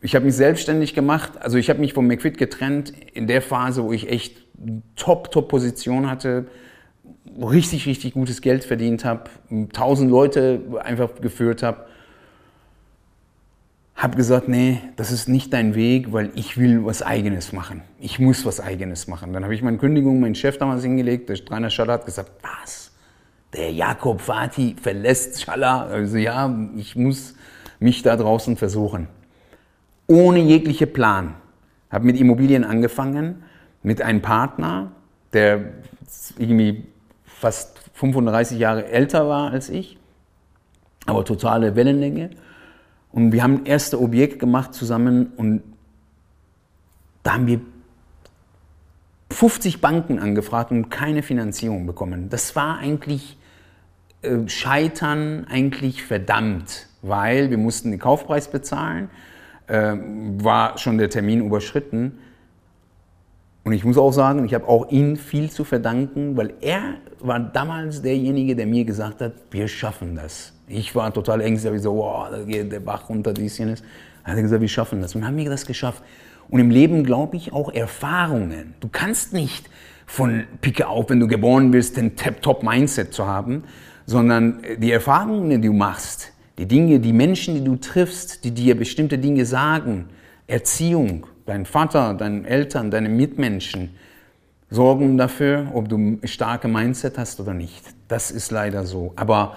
[0.00, 1.32] ich habe mich selbstständig gemacht.
[1.40, 4.46] Also ich habe mich von McFit getrennt in der Phase, wo ich echt
[4.96, 6.46] top, top Position hatte,
[7.40, 9.24] richtig, richtig gutes Geld verdient habe,
[9.72, 11.86] tausend Leute einfach geführt habe
[13.96, 17.82] habe gesagt, nee, das ist nicht dein Weg, weil ich will was Eigenes machen.
[18.00, 19.32] Ich muss was Eigenes machen.
[19.32, 21.28] Dann habe ich meine Kündigung, meinen Chef damals hingelegt.
[21.28, 22.90] Der Rainer Schaller hat gesagt, was?
[23.54, 25.86] Der Jakob Fati verlässt Schaller.
[25.86, 27.34] Also ja, ich muss
[27.78, 29.06] mich da draußen versuchen.
[30.08, 31.34] Ohne jegliche Plan.
[31.88, 33.44] Habe mit Immobilien angefangen,
[33.84, 34.90] mit einem Partner,
[35.32, 35.60] der
[36.36, 36.84] irgendwie
[37.44, 39.98] fast 35 Jahre älter war als ich,
[41.04, 42.30] aber totale Wellenlänge.
[43.12, 45.62] Und wir haben ein erstes Objekt gemacht zusammen und
[47.22, 47.60] da haben wir
[49.30, 52.30] 50 Banken angefragt und keine Finanzierung bekommen.
[52.30, 53.36] Das war eigentlich
[54.22, 59.10] äh, Scheitern eigentlich verdammt, weil wir mussten den Kaufpreis bezahlen,
[59.66, 59.92] äh,
[60.38, 62.20] war schon der Termin überschritten.
[63.64, 67.40] Und ich muss auch sagen, ich habe auch ihn viel zu verdanken, weil er war
[67.40, 70.52] damals derjenige, der mir gesagt hat, wir schaffen das.
[70.68, 73.82] Ich war total ängstlich, ich so, wow, da geht der Bach runter, dies, jenes.
[74.24, 75.14] Er hat gesagt, wir schaffen das.
[75.14, 76.02] Und haben wir das geschafft.
[76.50, 78.74] Und im Leben glaube ich auch Erfahrungen.
[78.80, 79.70] Du kannst nicht
[80.06, 83.64] von Picke auf, wenn du geboren bist, den Top-Mindset zu haben,
[84.04, 88.76] sondern die Erfahrungen, die du machst, die Dinge, die Menschen, die du triffst, die dir
[88.76, 90.10] bestimmte Dinge sagen,
[90.46, 93.90] Erziehung, dein Vater, deine Eltern, deine Mitmenschen,
[94.70, 97.84] sorgen dafür, ob du starke Mindset hast oder nicht.
[98.08, 99.12] Das ist leider so.
[99.16, 99.56] Aber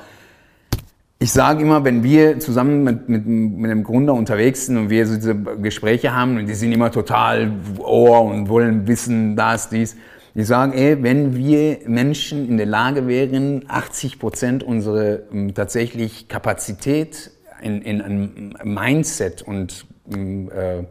[1.19, 5.07] ich sage immer, wenn wir zusammen mit, mit, mit einem Gründer unterwegs sind und wir
[5.07, 9.95] so diese Gespräche haben und die sind immer total ohr und wollen wissen, das, dies.
[10.35, 16.27] Ich sage, ey, wenn wir Menschen in der Lage wären, 80 Prozent unserer um, tatsächlich
[16.27, 17.31] Kapazität
[17.63, 20.83] in, in einem Mindset und um, äh,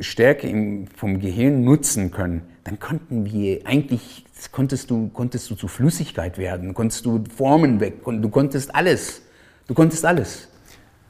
[0.00, 5.68] Stärke im, vom Gehirn nutzen können, dann konnten wir eigentlich, konntest du, konntest du zu
[5.68, 9.22] Flüssigkeit werden, konntest du Formen weg, du konntest alles.
[9.66, 10.48] Du konntest alles.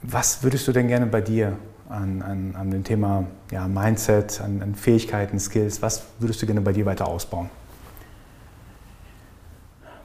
[0.03, 1.57] Was würdest du denn gerne bei dir
[1.89, 6.61] an, an, an dem Thema ja, Mindset, an, an Fähigkeiten, Skills, was würdest du gerne
[6.61, 7.51] bei dir weiter ausbauen?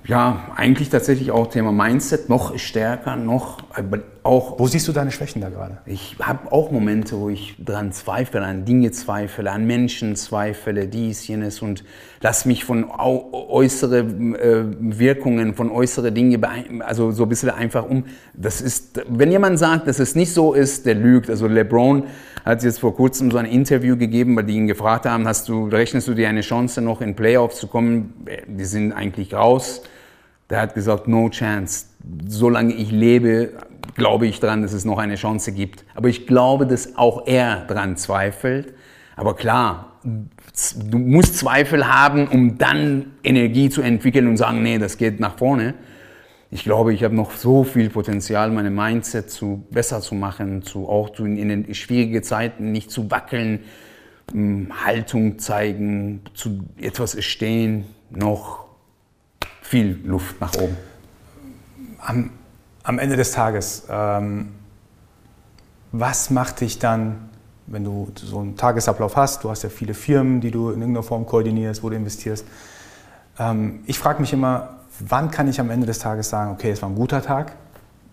[0.06, 3.58] Ja, eigentlich tatsächlich auch Thema Mindset noch stärker, noch
[4.24, 4.60] auch.
[4.60, 5.80] Wo siehst du deine Schwächen da gerade?
[5.86, 11.28] Ich habe auch Momente, wo ich dran zweifle, an Dinge zweifle, an Menschen zweifle, dies,
[11.28, 11.84] jenes und
[12.22, 16.40] lass mich von äußere äh, Wirkungen, von äußere Dinge,
[16.86, 18.06] also so ein bisschen einfach um.
[18.34, 21.30] Das ist, wenn jemand sagt, dass es nicht so ist, der lügt.
[21.30, 22.04] Also LeBron
[22.46, 25.68] hat jetzt vor kurzem so ein Interview gegeben, bei die ihn gefragt haben, hast du,
[25.68, 28.26] rechnest du dir eine Chance noch in Playoffs zu kommen?
[28.48, 29.84] Die sind eigentlich raus.
[30.50, 31.86] Der hat gesagt, no chance.
[32.28, 33.52] Solange ich lebe,
[33.96, 35.86] glaube ich dran, dass es noch eine Chance gibt.
[35.96, 38.74] Aber ich glaube, dass auch er dran zweifelt.
[39.16, 40.00] Aber klar,
[40.90, 45.38] du musst Zweifel haben, um dann Energie zu entwickeln und sagen, nee, das geht nach
[45.38, 45.76] vorne.
[46.52, 50.90] Ich glaube, ich habe noch so viel Potenzial, meine Mindset zu besser zu machen, zu
[50.90, 53.60] auch in den schwierigen Zeiten nicht zu wackeln,
[54.86, 58.66] Haltung zeigen, zu etwas stehen, noch
[59.62, 60.78] viel Luft nach oben.
[62.00, 62.32] Am,
[62.84, 64.50] am Ende des Tages, ähm,
[65.92, 67.29] was macht dich dann,
[67.72, 71.04] wenn du so einen Tagesablauf hast, du hast ja viele Firmen, die du in irgendeiner
[71.04, 72.46] Form koordinierst, wo du investierst.
[73.38, 76.82] Ähm, ich frage mich immer, wann kann ich am Ende des Tages sagen, okay, es
[76.82, 77.54] war ein guter Tag,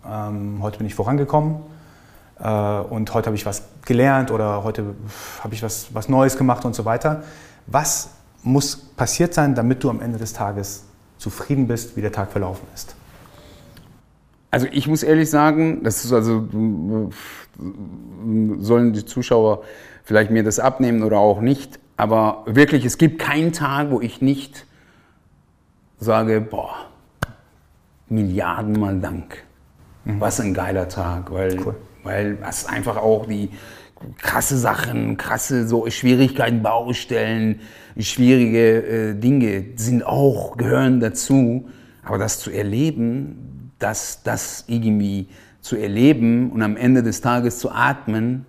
[0.07, 1.57] ähm, heute bin ich vorangekommen
[2.38, 4.95] äh, und heute habe ich was gelernt oder heute
[5.42, 7.23] habe ich was, was Neues gemacht und so weiter.
[7.66, 8.11] Was
[8.42, 10.85] muss passiert sein, damit du am Ende des Tages
[11.19, 12.95] zufrieden bist, wie der Tag verlaufen ist?
[14.50, 16.48] Also ich muss ehrlich sagen, das ist also
[18.59, 19.62] sollen die Zuschauer
[20.04, 24.20] vielleicht mir das abnehmen oder auch nicht, aber wirklich, es gibt keinen Tag, wo ich
[24.20, 24.66] nicht
[25.98, 26.74] sage, boah,
[28.09, 29.42] Milliarden mal Dank.
[30.04, 30.20] Mhm.
[30.20, 31.74] Was ein geiler Tag, weil, cool.
[32.04, 33.50] weil das einfach auch die
[34.18, 37.61] krasse Sachen, krasse so Schwierigkeiten, Baustellen,
[37.98, 41.68] schwierige äh, Dinge sind auch, gehören dazu.
[42.04, 43.45] Aber das zu erleben,
[43.79, 45.29] das, das irgendwie
[45.61, 48.47] zu erleben und am Ende des Tages zu atmen,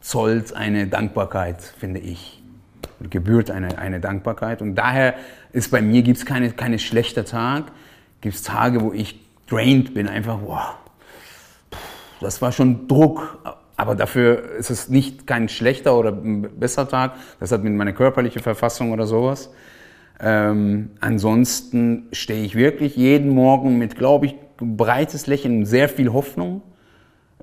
[0.00, 2.42] zollt eine Dankbarkeit, finde ich.
[3.10, 4.62] Gebührt eine, eine Dankbarkeit.
[4.62, 5.14] Und daher
[5.52, 7.64] ist bei mir, gibt es keine, keine schlechter Tag.
[8.20, 10.74] Gibt es Tage, wo ich drained bin, einfach, wow,
[12.20, 13.38] das war schon Druck.
[13.76, 17.14] Aber dafür ist es nicht kein schlechter oder besser Tag.
[17.40, 19.50] Das hat mit meiner körperlichen Verfassung oder sowas.
[20.20, 26.62] Ähm, ansonsten stehe ich wirklich jeden Morgen mit, glaube ich, breites Lächeln, sehr viel Hoffnung.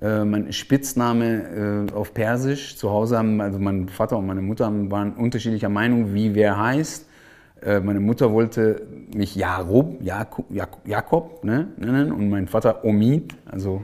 [0.01, 2.77] Äh, mein Spitzname äh, auf Persisch.
[2.77, 7.07] Zu Hause haben, also mein Vater und meine Mutter waren unterschiedlicher Meinung, wie wer heißt.
[7.61, 10.45] Äh, meine Mutter wollte mich Jakob, Jakob,
[10.85, 13.83] Jakob ne, nennen und mein Vater Omid, also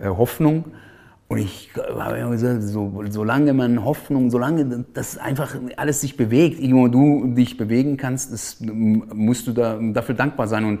[0.00, 0.64] äh, Hoffnung.
[1.28, 6.60] Und ich habe immer gesagt, so, solange man Hoffnung, solange das einfach alles sich bewegt,
[6.60, 10.64] irgendwo du dich bewegen kannst, das, musst du da, dafür dankbar sein.
[10.64, 10.80] Und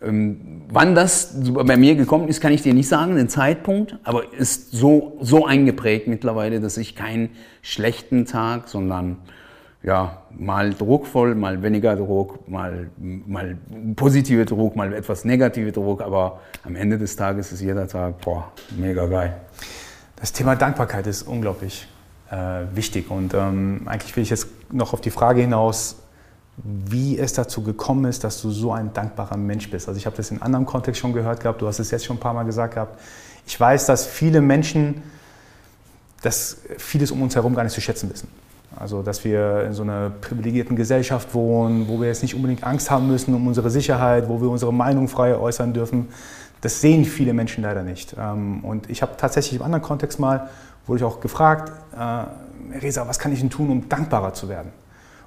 [0.00, 4.32] ähm, wann das bei mir gekommen ist, kann ich dir nicht sagen, den Zeitpunkt, aber
[4.32, 9.16] ist so, so eingeprägt mittlerweile, dass ich keinen schlechten Tag, sondern
[9.82, 13.56] ja, mal druckvoll, mal weniger Druck, mal, mal
[13.96, 18.52] positive Druck, mal etwas negative Druck, aber am Ende des Tages ist jeder Tag, boah,
[18.76, 19.40] mega geil.
[20.20, 21.88] Das Thema Dankbarkeit ist unglaublich
[22.30, 22.36] äh,
[22.74, 25.96] wichtig und ähm, eigentlich will ich jetzt noch auf die Frage hinaus,
[26.56, 29.88] wie es dazu gekommen ist, dass du so ein dankbarer Mensch bist.
[29.88, 32.16] Also ich habe das in anderem Kontext schon gehört gehabt, du hast es jetzt schon
[32.16, 33.00] ein paar Mal gesagt gehabt.
[33.46, 35.02] Ich weiß, dass viele Menschen
[36.22, 38.28] dass vieles um uns herum gar nicht zu schätzen wissen.
[38.78, 42.90] Also, dass wir in so einer privilegierten Gesellschaft wohnen, wo wir jetzt nicht unbedingt Angst
[42.90, 46.08] haben müssen um unsere Sicherheit, wo wir unsere Meinung frei äußern dürfen.
[46.60, 48.14] Das sehen viele Menschen leider nicht.
[48.18, 50.48] Ähm, und ich habe tatsächlich im anderen Kontext mal,
[50.86, 54.72] wurde ich auch gefragt, äh, Resa, was kann ich denn tun, um dankbarer zu werden?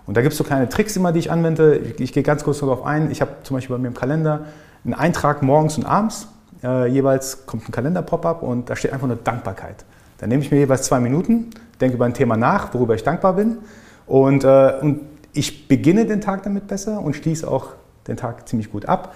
[0.05, 1.77] Und da gibt es so kleine Tricks immer, die ich anwende.
[1.77, 3.09] Ich, ich gehe ganz kurz darauf ein.
[3.09, 4.45] Ich habe zum Beispiel bei mir im Kalender
[4.83, 6.27] einen Eintrag morgens und abends.
[6.63, 9.85] Äh, jeweils kommt ein Kalender-Pop-up und da steht einfach nur Dankbarkeit.
[10.17, 11.49] Dann nehme ich mir jeweils zwei Minuten,
[11.81, 13.57] denke über ein Thema nach, worüber ich dankbar bin.
[14.05, 15.01] Und, äh, und
[15.33, 17.69] ich beginne den Tag damit besser und schließe auch
[18.07, 19.13] den Tag ziemlich gut ab.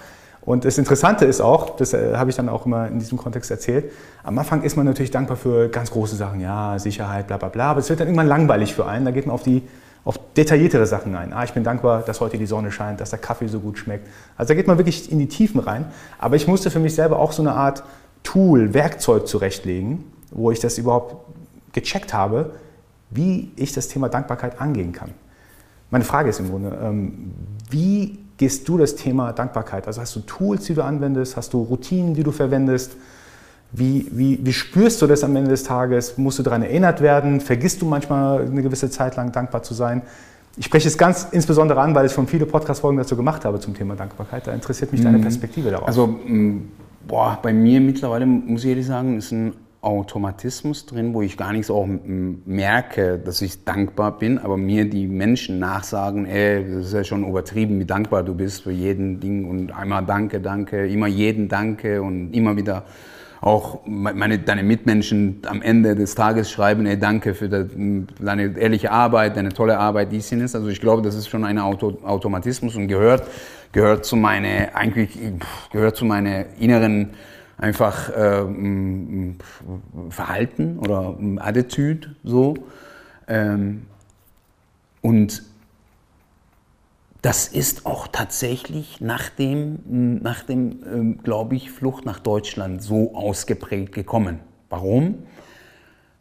[0.48, 3.50] Und das Interessante ist auch, das äh, habe ich dann auch immer in diesem Kontext
[3.50, 7.50] erzählt, am Anfang ist man natürlich dankbar für ganz große Sachen, ja, Sicherheit, bla bla
[7.50, 9.62] bla, aber es wird dann irgendwann langweilig für einen, da geht man auf die
[10.06, 11.34] auf detailliertere Sachen ein.
[11.34, 14.08] Ah, ich bin dankbar, dass heute die Sonne scheint, dass der Kaffee so gut schmeckt.
[14.38, 15.84] Also da geht man wirklich in die Tiefen rein.
[16.18, 17.82] Aber ich musste für mich selber auch so eine Art
[18.22, 21.16] Tool, Werkzeug zurechtlegen, wo ich das überhaupt
[21.74, 22.52] gecheckt habe,
[23.10, 25.10] wie ich das Thema Dankbarkeit angehen kann.
[25.90, 27.34] Meine Frage ist im Grunde, ähm,
[27.68, 29.86] wie gehst du das Thema Dankbarkeit?
[29.86, 31.36] Also hast du Tools, die du anwendest?
[31.36, 32.96] Hast du Routinen, die du verwendest?
[33.70, 36.16] Wie, wie, wie spürst du das am Ende des Tages?
[36.16, 37.40] Musst du daran erinnert werden?
[37.40, 40.02] Vergisst du manchmal eine gewisse Zeit lang dankbar zu sein?
[40.56, 43.74] Ich spreche es ganz insbesondere an, weil ich schon viele Podcast-Folgen dazu gemacht habe zum
[43.74, 44.46] Thema Dankbarkeit.
[44.46, 45.22] Da interessiert mich deine mhm.
[45.22, 45.86] Perspektive darauf.
[45.86, 46.18] Also,
[47.06, 51.52] boah, bei mir mittlerweile, muss ich ehrlich sagen, ist ein Automatismus drin, wo ich gar
[51.52, 56.86] nicht so auch merke, dass ich dankbar bin, aber mir die Menschen nachsagen, ey, das
[56.86, 60.88] ist ja schon übertrieben, wie dankbar du bist für jeden Ding und einmal Danke, Danke,
[60.88, 62.84] immer jeden Danke und immer wieder
[63.40, 69.36] auch meine, deine Mitmenschen am Ende des Tages schreiben, ey, danke für deine ehrliche Arbeit,
[69.36, 70.56] deine tolle Arbeit, die sind es.
[70.56, 73.28] Also ich glaube, das ist schon ein Auto, Automatismus und gehört,
[73.70, 75.10] gehört zu meine, eigentlich
[75.70, 77.10] gehört zu meiner inneren
[77.58, 78.44] einfach äh,
[80.10, 82.54] Verhalten oder Attitüde so.
[83.26, 83.82] Ähm,
[85.02, 85.42] und
[87.20, 93.14] das ist auch tatsächlich nach dem, nach dem ähm, glaube ich, Flucht nach Deutschland so
[93.14, 94.38] ausgeprägt gekommen.
[94.70, 95.24] Warum?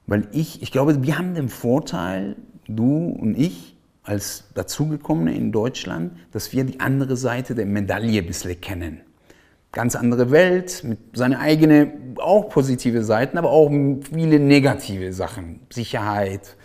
[0.08, 2.36] Weil ich, ich glaube, wir haben den Vorteil,
[2.68, 8.28] du und ich, als Dazugekommene in Deutschland, dass wir die andere Seite der Medaille ein
[8.28, 9.02] bisschen kennen.
[9.72, 15.60] Ganz andere Welt, mit seine eigene, auch positive Seiten, aber auch viele negative Sachen.
[15.70, 16.56] Sicherheit,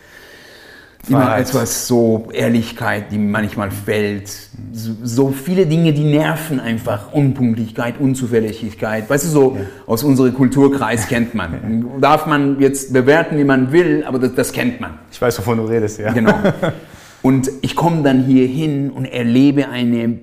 [1.08, 4.30] immer etwas so Ehrlichkeit, die manchmal fällt.
[4.72, 7.12] So, so, viele Dinge, die nerven einfach.
[7.12, 9.10] Unpünktlichkeit, Unzuverlässigkeit.
[9.10, 9.64] Weißt du, so ja.
[9.86, 12.00] aus unserem Kulturkreis kennt man.
[12.00, 14.98] Darf man jetzt bewerten, wie man will, aber das, das kennt man.
[15.10, 16.12] Ich weiß, wovon du redest, ja.
[16.12, 16.34] Genau.
[17.22, 20.18] Und ich komme dann hier hin und erlebe eine,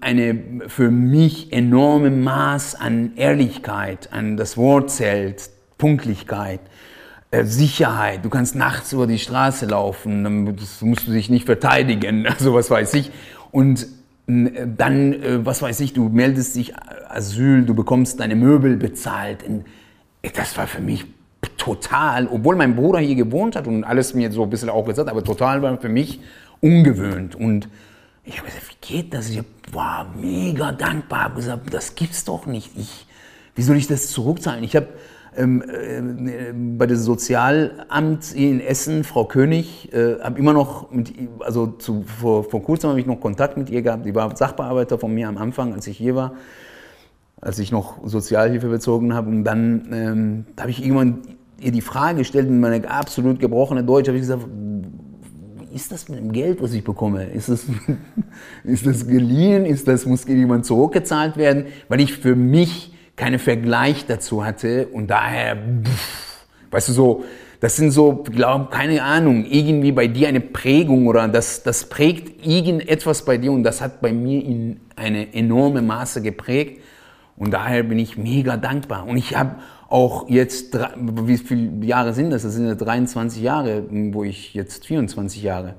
[0.00, 0.38] eine
[0.68, 6.60] für mich enorme Maß an Ehrlichkeit, an das Wort zählt, Punktlichkeit.
[7.30, 8.24] Äh, Sicherheit.
[8.24, 12.70] Du kannst nachts über die Straße laufen, dann musst du dich nicht verteidigen, also was
[12.70, 13.10] weiß ich.
[13.50, 13.86] Und
[14.28, 16.74] äh, dann, äh, was weiß ich, du meldest dich
[17.08, 19.44] Asyl, du bekommst deine Möbel bezahlt.
[20.34, 21.04] Das war für mich
[21.56, 25.08] total, obwohl mein Bruder hier gewohnt hat und alles mir so ein bisschen auch gesagt,
[25.08, 26.20] aber total war für mich
[26.60, 27.34] ungewöhnt.
[27.34, 27.68] Und
[28.26, 29.30] ich habe gesagt, wie geht das?
[29.30, 32.76] Ich war mega dankbar, habe gesagt, das gibt's doch nicht.
[32.76, 33.06] Ich,
[33.54, 34.64] wie soll ich das zurückzahlen?
[34.64, 34.88] Ich habe
[35.36, 35.62] ähm,
[36.28, 42.02] äh, bei dem Sozialamt in Essen, Frau König, äh, habe immer noch, mit, also zu,
[42.02, 44.04] vor, vor kurzem habe ich noch Kontakt mit ihr gehabt.
[44.04, 46.34] Die war Sachbearbeiter von mir am Anfang, als ich hier war,
[47.40, 49.28] als ich noch Sozialhilfe bezogen habe.
[49.28, 51.22] Und dann ähm, habe ich irgendwann
[51.60, 54.46] ihr die Frage gestellt, in meine absolut gebrochene Deutsch, habe ich gesagt,
[55.74, 57.24] ist das mit dem Geld, was ich bekomme?
[57.24, 57.66] Ist das,
[58.64, 59.66] ist das geliehen?
[59.66, 61.66] Ist das, muss jemand zurückgezahlt werden?
[61.88, 67.24] Weil ich für mich keinen Vergleich dazu hatte und daher, pff, weißt du, so,
[67.60, 72.46] das sind so, glaube keine Ahnung, irgendwie bei dir eine Prägung oder das, das prägt
[72.46, 76.82] irgendetwas bei dir und das hat bei mir in eine enorme Maße geprägt
[77.36, 79.56] und daher bin ich mega dankbar und ich habe
[79.88, 82.42] auch jetzt, wie viele Jahre sind das?
[82.42, 85.74] Das sind ja 23 Jahre, wo ich jetzt 24 Jahre.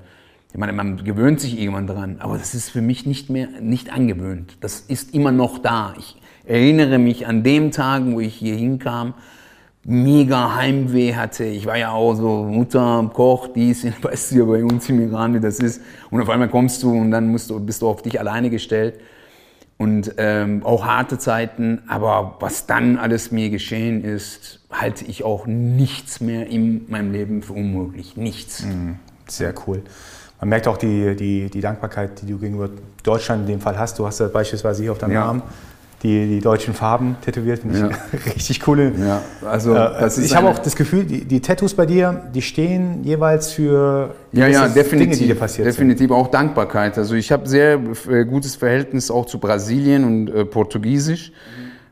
[0.50, 3.92] Ich meine, man gewöhnt sich irgendwann dran, aber das ist für mich nicht mehr, nicht
[3.92, 4.56] angewöhnt.
[4.60, 5.94] Das ist immer noch da.
[5.98, 6.16] Ich,
[6.48, 9.14] erinnere mich an dem Tag, wo ich hier hinkam,
[9.84, 11.44] mega Heimweh hatte.
[11.44, 15.34] Ich war ja auch so Mutter, Koch, dies, weißt du ja bei uns im Iran,
[15.34, 15.82] wie das ist.
[16.10, 18.98] Und auf einmal kommst du und dann musst du, bist du auf dich alleine gestellt.
[19.78, 25.46] Und ähm, auch harte Zeiten, aber was dann alles mir geschehen ist, halte ich auch
[25.46, 28.16] nichts mehr in meinem Leben für unmöglich.
[28.16, 28.64] Nichts.
[28.64, 28.96] Mhm.
[29.28, 29.82] Sehr cool.
[30.40, 32.70] Man merkt auch die, die, die Dankbarkeit, die du gegenüber
[33.04, 33.98] Deutschland in dem Fall hast.
[33.98, 35.24] Du hast ja beispielsweise hier auf deinem ja.
[35.24, 35.42] Arm
[36.02, 37.60] die, die deutschen Farben tätowiert.
[37.60, 37.90] Finde ja.
[38.12, 38.92] ich richtig coole.
[38.98, 43.02] Ja, also äh, ich habe auch das Gefühl, die, die, Tattoos bei dir, die stehen
[43.02, 46.12] jeweils für ja, ja, definitiv, Dinge, die dir passiert Definitiv sind.
[46.12, 46.96] auch Dankbarkeit.
[46.98, 51.32] Also ich habe sehr äh, gutes Verhältnis auch zu Brasilien und äh, Portugiesisch.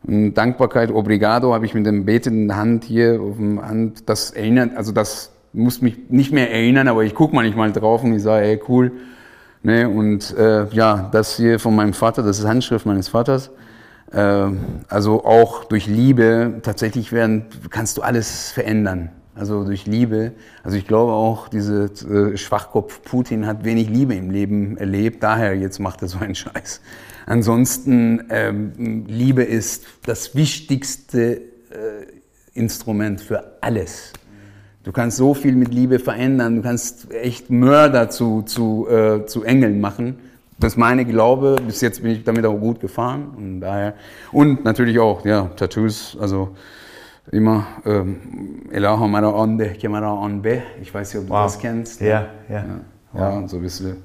[0.05, 0.35] Mhm.
[0.35, 4.09] Dankbarkeit, Obrigado, habe ich mit dem betenden Hand hier auf dem Hand.
[4.09, 8.15] Das erinnert, also das muss mich nicht mehr erinnern, aber ich gucke manchmal drauf und
[8.15, 8.93] ich sage, ey, cool.
[9.63, 13.51] Ne, und äh, ja, das hier von meinem Vater, das ist Handschrift meines Vaters.
[14.13, 19.11] Ähm, also auch durch Liebe tatsächlich werden, kannst du alles verändern.
[19.35, 20.33] Also durch Liebe.
[20.63, 25.55] Also ich glaube auch, diese äh, Schwachkopf Putin hat wenig Liebe im Leben erlebt, daher
[25.55, 26.81] jetzt macht er so einen Scheiß.
[27.27, 31.41] Ansonsten, ähm, Liebe ist das wichtigste äh,
[32.55, 34.13] Instrument für alles.
[34.85, 39.43] Du kannst so viel mit Liebe verändern, du kannst echt Mörder zu, zu, äh, zu
[39.43, 40.21] Engeln machen.
[40.59, 41.57] Das ist meine Glaube.
[41.67, 43.35] Bis jetzt bin ich damit auch gut gefahren.
[43.37, 43.95] Und daher.
[44.33, 46.17] Und natürlich auch, ja, Tattoos.
[46.21, 46.57] Also
[47.31, 49.47] immer ähm, Elaha Mara
[49.79, 50.31] Kemara.
[50.81, 51.45] Ich weiß nicht, ob du wow.
[51.45, 52.01] das kennst.
[52.01, 52.65] Ja, ja.
[53.15, 53.51] Ja, wow.
[53.51, 53.97] so ein bisschen.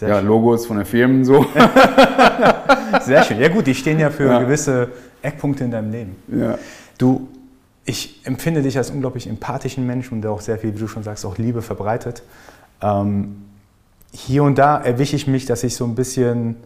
[0.00, 1.44] ja, Logos von den Firmen so.
[3.02, 3.40] Sehr schön.
[3.40, 4.38] Ja gut, die stehen ja für ja.
[4.40, 4.88] gewisse
[5.22, 6.16] Eckpunkte in deinem Leben.
[6.28, 6.58] Ja.
[6.98, 7.28] Du,
[7.84, 11.24] ich empfinde dich als unglaublich empathischen Menschen, der auch sehr viel, wie du schon sagst,
[11.26, 12.22] auch Liebe verbreitet.
[12.82, 13.42] Ähm,
[14.12, 16.56] hier und da erwische ich mich, dass ich so ein bisschen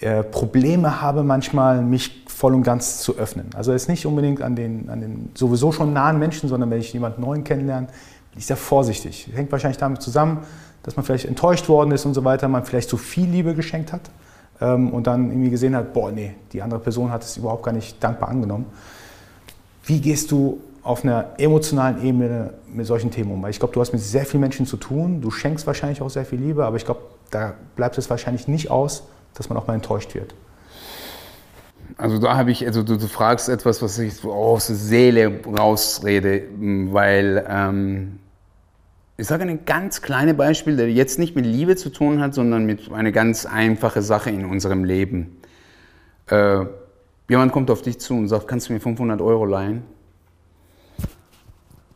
[0.00, 3.48] äh, Probleme habe, manchmal mich voll und ganz zu öffnen.
[3.56, 6.92] Also jetzt nicht unbedingt an den, an den sowieso schon nahen Menschen, sondern wenn ich
[6.92, 9.30] jemanden neuen kennenlerne, bin ich sehr vorsichtig.
[9.32, 10.40] Hängt wahrscheinlich damit zusammen,
[10.82, 13.92] dass man vielleicht enttäuscht worden ist und so weiter, man vielleicht zu viel Liebe geschenkt
[13.92, 14.02] hat
[14.60, 17.72] ähm, und dann irgendwie gesehen hat, boah, nee, die andere Person hat es überhaupt gar
[17.72, 18.66] nicht dankbar angenommen.
[19.84, 23.42] Wie gehst du auf einer emotionalen Ebene mit solchen Themen um?
[23.42, 26.10] Weil ich glaube, du hast mit sehr vielen Menschen zu tun, du schenkst wahrscheinlich auch
[26.10, 29.02] sehr viel Liebe, aber ich glaube, da bleibt es wahrscheinlich nicht aus,
[29.34, 30.34] dass man auch mal enttäuscht wird.
[31.98, 35.40] Also da habe ich, also du, du, fragst etwas, was ich so aus der Seele
[35.58, 36.42] rausrede,
[36.92, 38.18] weil ähm,
[39.16, 42.66] ich sage ein ganz kleines Beispiel, der jetzt nicht mit Liebe zu tun hat, sondern
[42.66, 45.38] mit einer ganz einfachen Sache in unserem Leben.
[46.28, 46.66] Äh,
[47.28, 49.95] jemand kommt auf dich zu und sagt, kannst du mir 500 Euro leihen?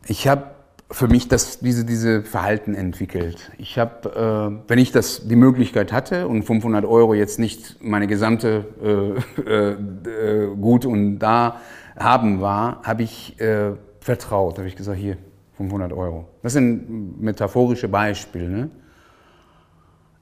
[0.06, 0.50] Ich habe
[0.90, 3.52] für mich das, diese, diese Verhalten entwickelt.
[3.58, 8.06] Ich habe, äh, wenn ich das die Möglichkeit hatte und 500 Euro jetzt nicht meine
[8.08, 11.60] gesamte äh, äh, äh, Gut und da
[11.96, 14.58] haben war, habe ich äh, vertraut.
[14.58, 15.16] Habe ich gesagt, hier
[15.56, 16.26] 500 Euro.
[16.42, 18.48] Das sind metaphorische Beispiele.
[18.48, 18.70] Ne?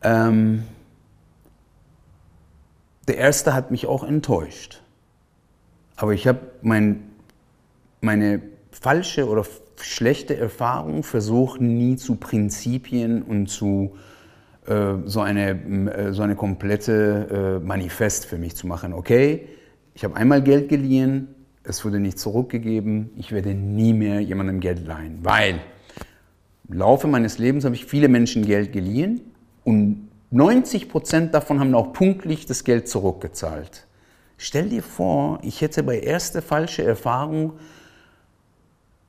[0.03, 0.65] Ähm,
[3.07, 4.83] der erste hat mich auch enttäuscht.
[5.97, 7.11] Aber ich habe mein,
[8.01, 9.45] meine falsche oder
[9.83, 13.97] schlechte Erfahrung versucht nie zu Prinzipien und zu
[14.67, 18.93] äh, so, eine, äh, so eine komplette äh, Manifest für mich zu machen.
[18.93, 19.49] Okay,
[19.95, 21.29] ich habe einmal Geld geliehen,
[21.65, 25.61] es wurde nicht zurückgegeben, ich werde nie mehr jemandem Geld leihen, weil
[26.69, 29.21] im Laufe meines Lebens habe ich viele Menschen Geld geliehen
[29.65, 33.87] und 90 Prozent davon haben auch punktlich das Geld zurückgezahlt.
[34.37, 37.55] Stell dir vor, ich hätte bei erster falsche Erfahrung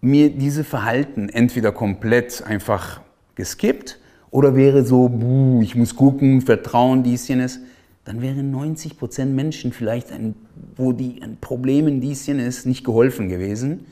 [0.02, 3.02] mir diese Verhalten entweder komplett einfach
[3.36, 4.00] geskippt
[4.32, 7.60] oder wäre so, buh, ich muss gucken, Vertrauen, dies, jenes,
[8.06, 10.36] dann wären 90 Prozent Menschen vielleicht, ein,
[10.76, 13.86] wo die ein Problem in dies, jenes nicht geholfen gewesen.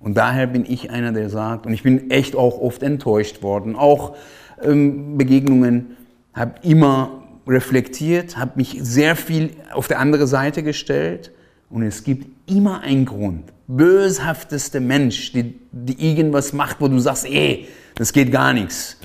[0.00, 3.74] Und daher bin ich einer, der sagt, und ich bin echt auch oft enttäuscht worden,
[3.74, 4.16] auch
[4.62, 5.96] ähm, Begegnungen,
[6.34, 11.32] habe immer reflektiert, habe mich sehr viel auf der andere Seite gestellt
[11.70, 13.52] und es gibt immer einen Grund.
[13.68, 18.96] Böshafteste Mensch, die, die irgendwas macht, wo du sagst, ey, das geht gar nichts.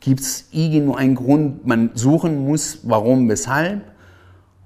[0.00, 3.82] Gibt es irgendwo einen Grund, man suchen muss, warum, weshalb.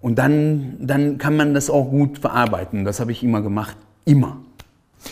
[0.01, 2.85] Und dann, dann kann man das auch gut verarbeiten.
[2.85, 3.77] Das habe ich immer gemacht.
[4.05, 4.39] Immer.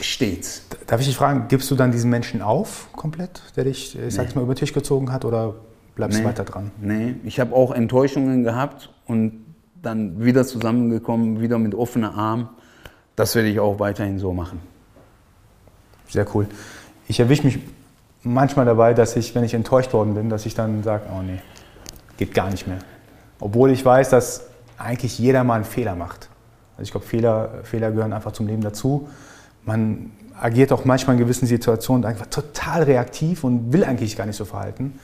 [0.00, 0.64] Stets.
[0.86, 4.28] Darf ich dich fragen, gibst du dann diesen Menschen auf komplett, der dich, ich sag
[4.28, 4.34] nee.
[4.36, 5.54] mal, über den Tisch gezogen hat oder
[5.96, 6.22] bleibst nee.
[6.22, 6.70] du weiter dran?
[6.80, 9.44] Nee, ich habe auch Enttäuschungen gehabt und
[9.82, 12.50] dann wieder zusammengekommen, wieder mit offener Arm.
[13.16, 14.60] Das werde ich auch weiterhin so machen.
[16.08, 16.46] Sehr cool.
[17.08, 17.58] Ich erwische mich
[18.22, 21.40] manchmal dabei, dass ich, wenn ich enttäuscht worden bin, dass ich dann sage, oh nee,
[22.16, 22.78] geht gar nicht mehr.
[23.40, 24.46] Obwohl ich weiß, dass
[24.78, 26.28] eigentlich jeder mal einen Fehler macht.
[26.76, 29.08] Also ich glaube, Fehler, Fehler gehören einfach zum Leben dazu.
[29.64, 34.36] Man agiert auch manchmal in gewissen Situationen einfach total reaktiv und will eigentlich gar nicht
[34.36, 34.98] so verhalten.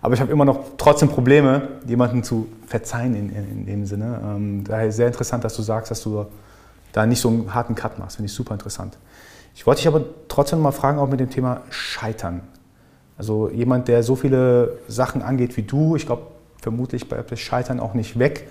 [0.00, 4.20] Aber ich habe immer noch trotzdem Probleme, jemanden zu verzeihen in, in, in dem Sinne.
[4.24, 6.26] Ähm, daher sehr interessant, dass du sagst, dass du
[6.92, 8.16] da nicht so einen harten Cut machst.
[8.16, 8.98] Finde ich super interessant.
[9.54, 12.42] Ich wollte dich aber trotzdem mal fragen, auch mit dem Thema Scheitern.
[13.18, 16.22] Also jemand, der so viele Sachen angeht wie du, ich glaube,
[16.60, 18.48] vermutlich bleibt das Scheitern auch nicht weg.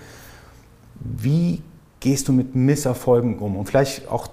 [1.00, 1.62] Wie
[2.00, 3.56] gehst du mit Misserfolgen um?
[3.56, 4.28] Und vielleicht auch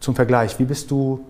[0.00, 1.24] zum Vergleich, wie bist du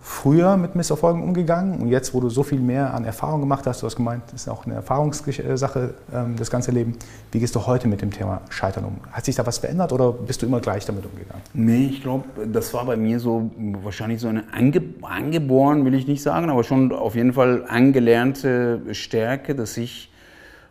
[0.00, 3.82] früher mit Misserfolgen umgegangen und jetzt, wo du so viel mehr an Erfahrung gemacht hast,
[3.82, 6.96] du hast gemeint, das ist auch eine Erfahrungssache, ähm, das ganze Leben.
[7.32, 8.96] Wie gehst du heute mit dem Thema Scheitern um?
[9.10, 11.42] Hat sich da was verändert oder bist du immer gleich damit umgegangen?
[11.52, 13.50] Nee, ich glaube, das war bei mir so
[13.82, 18.82] wahrscheinlich so eine ange angeboren, will ich nicht sagen, aber schon auf jeden Fall angelernte
[18.92, 20.10] Stärke, dass ich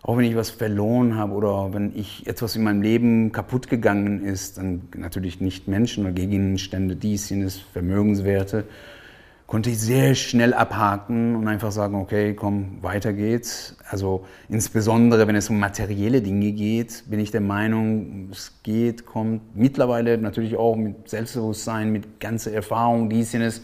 [0.03, 4.23] auch wenn ich was verloren habe oder wenn ich etwas in meinem Leben kaputt gegangen
[4.23, 8.63] ist, dann natürlich nicht Menschen oder Gegenstände, dies, jenes, Vermögenswerte,
[9.47, 13.77] konnte ich sehr schnell abhaken und einfach sagen, okay, komm, weiter geht's.
[13.89, 19.55] Also insbesondere, wenn es um materielle Dinge geht, bin ich der Meinung, es geht, kommt.
[19.55, 23.61] Mittlerweile natürlich auch mit Selbstbewusstsein, mit ganzer Erfahrung, dies, jenes,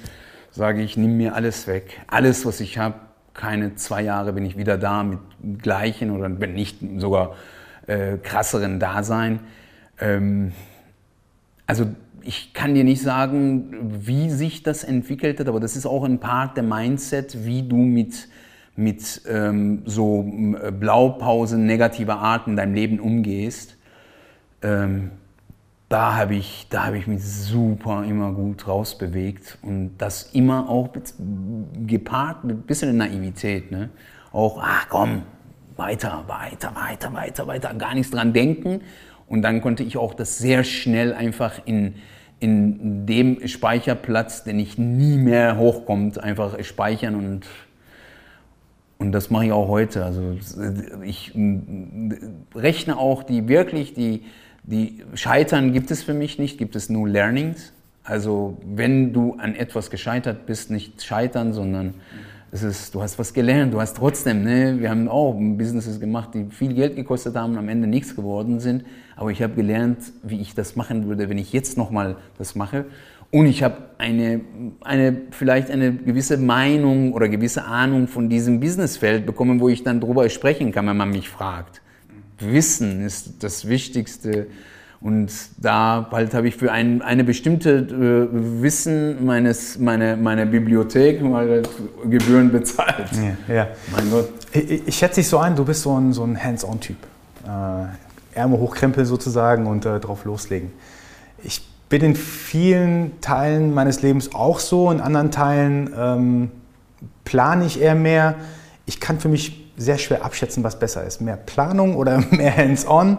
[0.51, 1.99] sage ich, nimm mir alles weg.
[2.07, 2.95] Alles, was ich habe,
[3.33, 5.19] keine zwei Jahre bin ich wieder da mit
[5.61, 7.35] gleichen oder wenn nicht sogar
[7.87, 9.41] äh, krasseren Dasein.
[9.99, 10.53] Ähm,
[11.67, 11.87] also
[12.25, 13.73] ich kann dir nicht sagen,
[14.05, 17.77] wie sich das entwickelt hat, aber das ist auch ein Part der Mindset, wie du
[17.77, 18.27] mit,
[18.75, 20.23] mit ähm, so
[20.61, 23.77] äh, Blaupausen negativer Art in deinem Leben umgehst.
[24.61, 25.11] Ähm,
[25.89, 30.89] da habe ich, hab ich mich super immer gut rausbewegt und das immer auch
[31.85, 33.69] gepaart mit ein bisschen Naivität.
[33.69, 33.89] Ne?
[34.31, 35.21] Auch, ach komm,
[35.75, 38.81] weiter, weiter, weiter, weiter, weiter, gar nichts dran denken.
[39.33, 41.95] Und dann konnte ich auch das sehr schnell einfach in,
[42.39, 47.47] in dem Speicherplatz, den ich nie mehr hochkommt, einfach speichern und
[48.99, 50.05] und das mache ich auch heute.
[50.05, 50.37] Also
[51.03, 51.33] ich
[52.53, 54.21] rechne auch die wirklich die
[54.61, 57.73] die Scheitern gibt es für mich nicht, gibt es nur Learnings.
[58.03, 61.95] Also wenn du an etwas gescheitert bist, nicht scheitern, sondern
[62.53, 66.35] es ist, du hast was gelernt, du hast trotzdem, ne, wir haben auch Businesses gemacht,
[66.35, 68.85] die viel Geld gekostet haben und am Ende nichts geworden sind.
[69.15, 72.85] Aber ich habe gelernt, wie ich das machen würde, wenn ich jetzt nochmal das mache.
[73.31, 74.41] Und ich habe eine,
[74.81, 79.99] eine, vielleicht eine gewisse Meinung oder gewisse Ahnung von diesem Businessfeld bekommen, wo ich dann
[79.99, 81.81] darüber sprechen kann, wenn man mich fragt.
[82.37, 84.45] Wissen ist das Wichtigste.
[85.03, 91.21] Und da halt habe ich für ein, eine bestimmte äh, Wissen meines, meine, meine Bibliothek
[91.21, 91.61] mal
[92.09, 93.09] Gebühren bezahlt.
[93.47, 93.67] Ja, ja.
[93.91, 94.29] Mein Gott.
[94.53, 96.95] Ich, ich, schätze dich so ein, du bist so ein, so ein Hands-on-Typ.
[97.45, 100.71] Äh, Ärmel hochkrempeln sozusagen und äh, drauf loslegen.
[101.43, 106.51] Ich bin in vielen Teilen meines Lebens auch so, in anderen Teilen ähm,
[107.25, 108.35] plane ich eher mehr.
[108.85, 111.19] Ich kann für mich sehr schwer abschätzen, was besser ist.
[111.19, 113.17] Mehr Planung oder mehr Hands-on.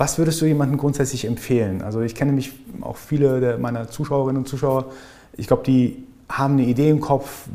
[0.00, 1.82] Was würdest du jemandem grundsätzlich empfehlen?
[1.82, 4.86] Also ich kenne nämlich auch viele meiner Zuschauerinnen und Zuschauer.
[5.36, 7.48] Ich glaube, die haben eine Idee im Kopf,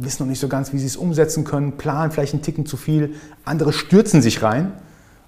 [0.00, 2.78] wissen noch nicht so ganz, wie sie es umsetzen können, planen vielleicht einen Ticken zu
[2.78, 3.16] viel.
[3.44, 4.72] Andere stürzen sich rein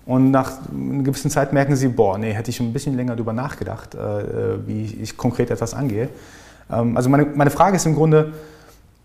[0.07, 3.35] und nach einer gewissen Zeit merken sie, boah, nee, hätte ich ein bisschen länger darüber
[3.35, 6.09] nachgedacht, äh, wie ich konkret etwas angehe.
[6.73, 8.33] Ähm, also meine, meine Frage ist im Grunde,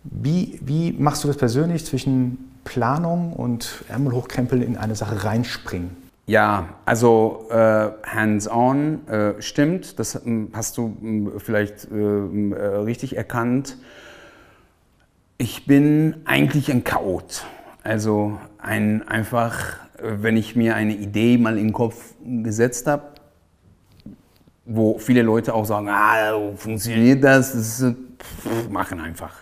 [0.06, 6.09] wie, wie machst du das persönlich zwischen Planung und Ärmel hochkrempeln in eine Sache reinspringen?
[6.30, 12.66] Ja, also äh, hands-on äh, stimmt, das hm, hast du hm, vielleicht äh, hm, äh,
[12.66, 13.78] richtig erkannt.
[15.40, 17.46] Ich bin eigentlich ein Chaot.
[17.82, 23.06] Also ein einfach, wenn ich mir eine Idee mal in den Kopf gesetzt habe,
[24.66, 27.54] wo viele Leute auch sagen, ah, funktioniert das?
[27.54, 29.34] Das ist, pff, machen einfach.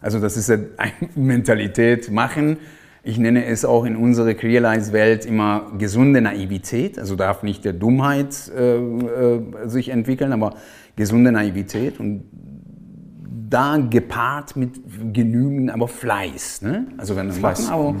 [0.00, 0.70] Also das ist eine
[1.16, 2.56] Mentalität, machen
[3.02, 6.98] ich nenne es auch in unserer Crealize-Welt immer gesunde Naivität.
[6.98, 10.54] Also darf nicht der Dummheit äh, äh, sich entwickeln, aber
[10.96, 11.98] gesunde Naivität.
[11.98, 12.24] Und
[13.48, 14.80] da gepaart mit
[15.12, 16.62] genügend, aber Fleiß.
[16.62, 16.86] Ne?
[16.98, 17.96] Also wenn wir machen, aber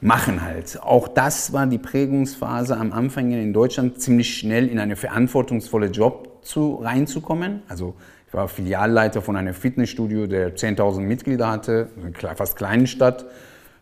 [0.00, 0.80] machen halt.
[0.82, 6.38] Auch das war die Prägungsphase am Anfang in Deutschland, ziemlich schnell in eine verantwortungsvolle Job
[6.42, 7.62] zu, reinzukommen.
[7.68, 7.94] Also
[8.26, 11.88] ich war Filialleiter von einem Fitnessstudio, der 10.000 Mitglieder hatte,
[12.36, 13.26] fast kleinen Stadt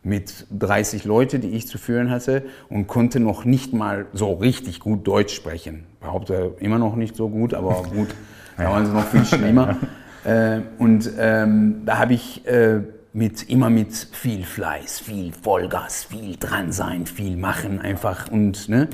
[0.03, 4.81] mit 30 Leuten, die ich zu führen hatte und konnte noch nicht mal so richtig
[4.81, 5.85] gut Deutsch sprechen.
[6.01, 8.09] Behaupte immer noch nicht so gut, aber gut,
[8.57, 9.77] da waren sie noch viel schlimmer.
[10.25, 12.81] äh, und ähm, da habe ich äh,
[13.13, 18.89] mit, immer mit viel Fleiß, viel Vollgas, viel dran sein, viel machen einfach und ne,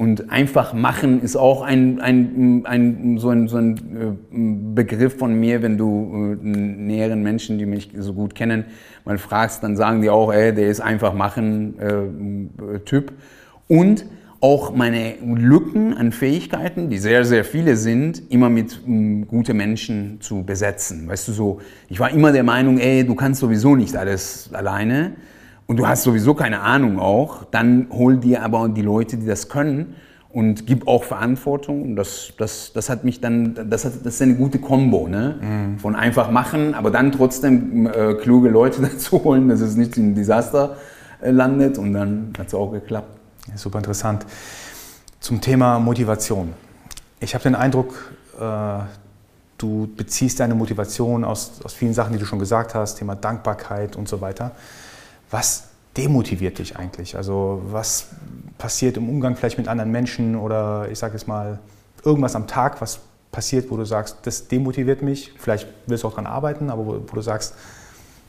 [0.00, 5.38] und einfach machen ist auch ein, ein, ein, so, ein, so ein äh, Begriff von
[5.38, 8.64] mir, wenn du äh, näheren Menschen, die mich so gut kennen,
[9.04, 13.12] mal fragst, dann sagen die auch, ey, der ist einfach machen äh, Typ.
[13.68, 14.06] Und
[14.40, 20.18] auch meine Lücken an Fähigkeiten, die sehr, sehr viele sind, immer mit um, gute Menschen
[20.22, 21.08] zu besetzen.
[21.08, 25.12] Weißt du so, ich war immer der Meinung, ey, du kannst sowieso nicht alles alleine
[25.70, 29.48] und du hast sowieso keine Ahnung auch, dann hol dir aber die Leute, die das
[29.48, 29.94] können
[30.28, 31.82] und gib auch Verantwortung.
[31.82, 35.36] Und das, das, das hat mich dann, das, hat, das ist eine gute Kombo, ne?
[35.40, 35.78] Mhm.
[35.78, 40.10] Von einfach machen, aber dann trotzdem äh, kluge Leute dazu holen, dass es nicht in
[40.10, 40.76] ein Desaster
[41.20, 43.20] äh, landet und dann hat es auch geklappt.
[43.54, 44.26] Super interessant.
[45.20, 46.52] Zum Thema Motivation.
[47.20, 48.78] Ich habe den Eindruck, äh,
[49.56, 53.94] du beziehst deine Motivation aus, aus vielen Sachen, die du schon gesagt hast, Thema Dankbarkeit
[53.94, 54.50] und so weiter.
[55.30, 57.16] Was demotiviert dich eigentlich?
[57.16, 58.08] Also was
[58.58, 61.58] passiert im Umgang vielleicht mit anderen Menschen oder ich sage jetzt mal
[62.04, 63.00] irgendwas am Tag, was
[63.32, 66.92] passiert, wo du sagst, das demotiviert mich, vielleicht willst du auch daran arbeiten, aber wo,
[67.06, 67.54] wo du sagst,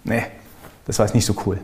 [0.03, 0.23] nee,
[0.85, 1.59] das war jetzt nicht so cool.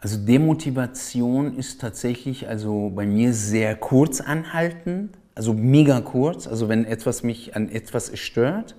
[0.00, 6.46] Also Demotivation ist tatsächlich also bei mir sehr kurz anhaltend, also mega kurz.
[6.46, 8.76] Also wenn etwas mich an etwas stört,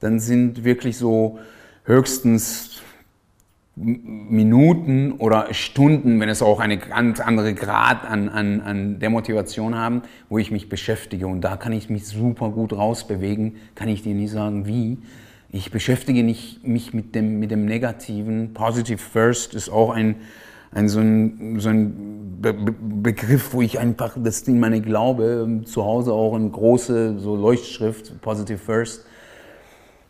[0.00, 1.38] dann sind wirklich so
[1.84, 2.69] höchstens
[3.82, 9.74] Minuten oder Stunden, wenn es auch eine ganz andere Grad an, an, an der Motivation
[9.74, 11.26] haben, wo ich mich beschäftige.
[11.26, 14.98] Und da kann ich mich super gut rausbewegen, kann ich dir nicht sagen, wie.
[15.50, 18.52] Ich beschäftige nicht, mich mit dem, mit dem Negativen.
[18.52, 20.16] Positive First ist auch ein,
[20.72, 25.84] ein, so ein, so ein Be Begriff, wo ich einfach das in meine Glaube, zu
[25.84, 29.06] Hause auch in große so Leuchtschrift, Positive First,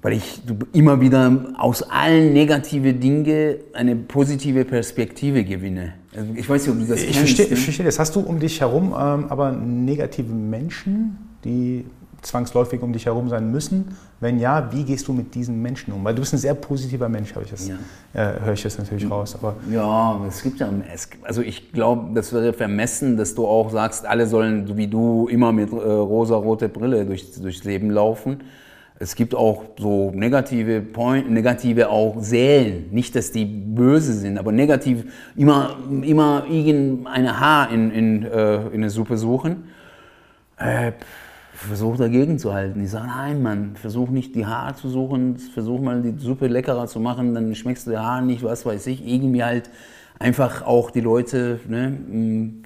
[0.03, 0.40] weil ich
[0.72, 5.94] immer wieder aus allen negativen Dingen eine positive Perspektive gewinne.
[6.16, 7.36] Also ich weiß nicht, ob du das ich kennst.
[7.36, 7.98] Verstehe, ich verstehe das.
[7.98, 11.84] Hast du um dich herum ähm, aber negative Menschen, die
[12.22, 13.96] zwangsläufig um dich herum sein müssen?
[14.18, 16.03] Wenn ja, wie gehst du mit diesen Menschen um?
[16.05, 17.76] Weil du bist ein sehr positiver Mensch, ich das, ja.
[18.12, 19.34] äh, höre ich das natürlich raus.
[19.34, 20.68] Aber ja, es gibt ja,
[21.22, 25.53] also ich glaube, das wäre vermessen, dass du auch sagst, alle sollen wie du immer
[25.53, 28.40] mit äh, rosa-rote Brille durch, durchs Leben laufen
[29.03, 32.90] es gibt auch so negative Point, negative auch Seelen.
[32.90, 38.82] Nicht, dass die böse sind, aber negativ immer, immer irgendeine Haar in, in, äh, in
[38.82, 39.64] der Suppe suchen.
[40.59, 40.92] Äh,
[41.55, 42.84] versuch dagegen zu halten.
[42.84, 46.86] Ich sage, nein, Mann, versuch nicht die Haare zu suchen, versuch mal die Suppe leckerer
[46.86, 49.07] zu machen, dann schmeckst du die Haare nicht, was weiß ich.
[49.07, 49.70] Irgendwie halt
[50.18, 51.96] einfach auch die Leute, ne,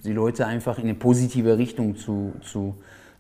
[0.05, 2.75] die Leute einfach in eine positive Richtung zu, zu,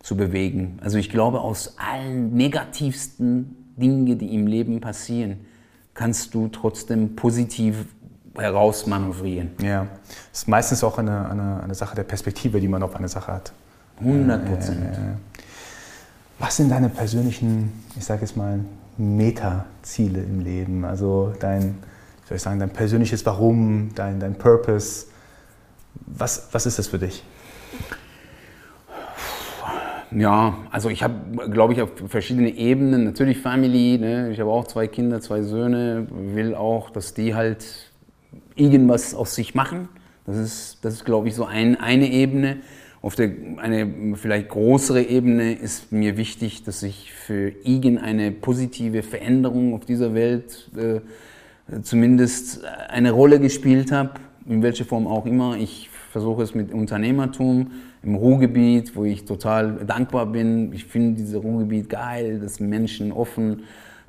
[0.05, 0.79] zu bewegen.
[0.83, 5.47] Also ich glaube, aus allen negativsten Dingen, die im Leben passieren,
[5.95, 7.87] kannst du trotzdem positiv
[8.37, 9.53] herausmanövrieren.
[9.63, 9.87] Ja,
[10.31, 13.33] das ist meistens auch eine, eine, eine Sache der Perspektive, die man auf eine Sache
[13.33, 13.53] hat.
[14.01, 14.99] 100 Prozent.
[16.39, 18.61] Was sind deine persönlichen, ich sage jetzt mal,
[18.99, 20.85] Meta-Ziele im Leben?
[20.85, 21.79] Also dein,
[22.29, 25.07] soll ich sagen, dein persönliches Warum, dein, dein Purpose.
[25.95, 27.25] Was, was ist das für dich?
[30.17, 34.31] Ja, also ich habe, glaube ich, auf verschiedene Ebenen, natürlich Family, ne?
[34.31, 37.91] ich habe auch zwei Kinder, zwei Söhne, will auch, dass die halt
[38.55, 39.89] irgendwas aus sich machen.
[40.25, 42.59] Das ist, das ist glaube ich, so ein, eine Ebene.
[43.03, 49.75] Auf der, eine vielleicht größere Ebene ist mir wichtig, dass ich für irgendeine positive Veränderung
[49.75, 51.01] auf dieser Welt äh,
[51.83, 54.12] zumindest eine Rolle gespielt habe,
[54.47, 55.57] in welcher Form auch immer.
[55.57, 57.73] Ich versuche es mit Unternehmertum
[58.05, 60.73] im Ruhrgebiet, wo ich total dankbar bin.
[60.73, 63.63] Ich finde dieses Ruhrgebiet geil, das Menschen offen,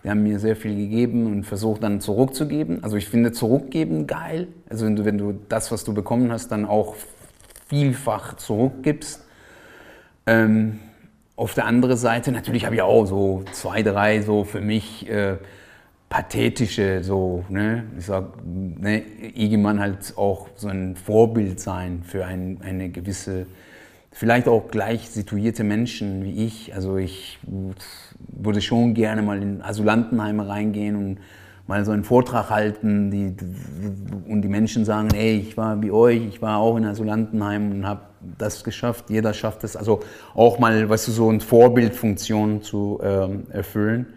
[0.03, 2.83] die haben mir sehr viel gegeben und versuche dann zurückzugeben.
[2.83, 4.47] Also ich finde zurückgeben geil.
[4.69, 6.95] Also wenn du, wenn du das, was du bekommen hast, dann auch
[7.67, 9.23] vielfach zurückgibst.
[10.27, 10.79] Ähm,
[11.35, 15.37] auf der anderen Seite, natürlich habe ich auch so zwei, drei so für mich äh,
[16.09, 19.03] pathetische, so, ne, ich sag, ne,
[19.35, 23.47] Igemann halt auch so ein Vorbild sein für ein, eine gewisse,
[24.15, 26.73] vielleicht auch gleich situierte Menschen wie ich.
[26.73, 27.37] Also ich
[28.17, 31.17] würde schon gerne mal in Asylantenheime reingehen und
[31.67, 33.35] mal so einen Vortrag halten die,
[34.31, 37.85] und die Menschen sagen, ey, ich war wie euch, ich war auch in Asylantenheim und
[37.85, 38.01] habe
[38.37, 39.75] das geschafft, jeder schafft es.
[39.75, 39.99] Also
[40.33, 44.13] auch mal, weißt du, so eine Vorbildfunktion zu ähm, erfüllen.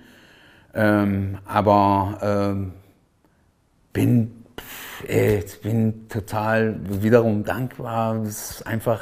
[0.75, 2.73] Ähm, aber ähm,
[3.93, 4.45] bin,
[5.09, 8.23] ey, bin total wiederum dankbar.
[8.23, 9.01] Es ist einfach,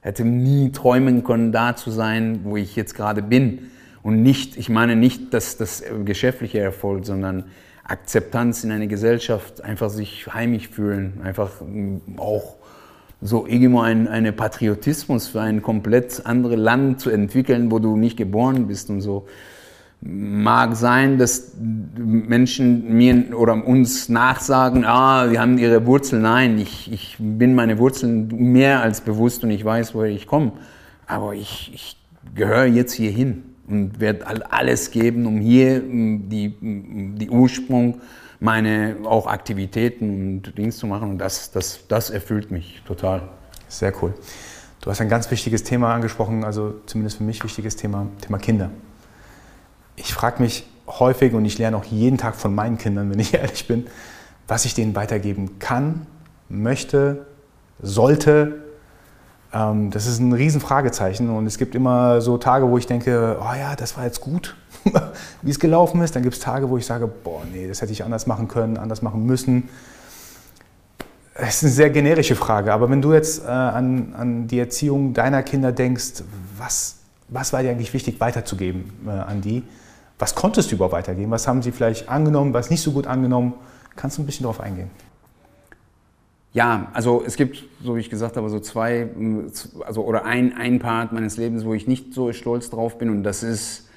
[0.00, 3.70] hätte nie träumen können, da zu sein, wo ich jetzt gerade bin.
[4.02, 7.44] Und nicht, ich meine nicht dass das geschäftliche Erfolg, sondern
[7.84, 12.56] Akzeptanz in einer Gesellschaft, einfach sich heimisch fühlen, einfach mm, auch
[13.20, 18.16] so irgendwo ein eine Patriotismus für ein komplett anderes Land zu entwickeln, wo du nicht
[18.16, 19.26] geboren bist und so.
[20.02, 26.22] Mag sein, dass Menschen mir oder uns nachsagen, ah, wir haben ihre Wurzeln.
[26.22, 30.52] Nein, ich, ich bin meine Wurzeln mehr als bewusst und ich weiß, woher ich komme.
[31.06, 31.96] Aber ich, ich
[32.34, 38.00] gehöre jetzt hier hin und werde alles geben, um hier die, die Ursprung
[38.40, 41.10] meine auch Aktivitäten und Dings zu machen.
[41.10, 43.28] Und das, das, das erfüllt mich total.
[43.68, 44.14] Sehr cool.
[44.80, 48.70] Du hast ein ganz wichtiges Thema angesprochen, also zumindest für mich wichtiges Thema, Thema Kinder.
[50.00, 53.34] Ich frage mich häufig und ich lerne auch jeden Tag von meinen Kindern, wenn ich
[53.34, 53.86] ehrlich bin,
[54.48, 56.06] was ich denen weitergeben kann,
[56.48, 57.26] möchte,
[57.82, 58.64] sollte,
[59.52, 63.54] ähm, das ist ein Riesenfragezeichen und es gibt immer so Tage, wo ich denke, oh
[63.54, 64.56] ja, das war jetzt gut,
[65.42, 66.16] wie es gelaufen ist.
[66.16, 68.78] Dann gibt es Tage, wo ich sage, boah, nee, das hätte ich anders machen können,
[68.78, 69.68] anders machen müssen.
[71.34, 75.14] Es ist eine sehr generische Frage, aber wenn du jetzt äh, an, an die Erziehung
[75.14, 76.24] deiner Kinder denkst,
[76.58, 76.96] was,
[77.28, 79.62] was war dir eigentlich wichtig weiterzugeben äh, an die?
[80.20, 81.30] Was konntest du überhaupt weitergeben?
[81.30, 83.54] Was haben sie vielleicht angenommen, was nicht so gut angenommen?
[83.96, 84.90] Kannst du ein bisschen darauf eingehen?
[86.52, 89.08] Ja, also es gibt, so wie ich gesagt habe, so zwei,
[89.86, 93.22] also oder ein, ein Part meines Lebens, wo ich nicht so stolz drauf bin und
[93.22, 93.88] das ist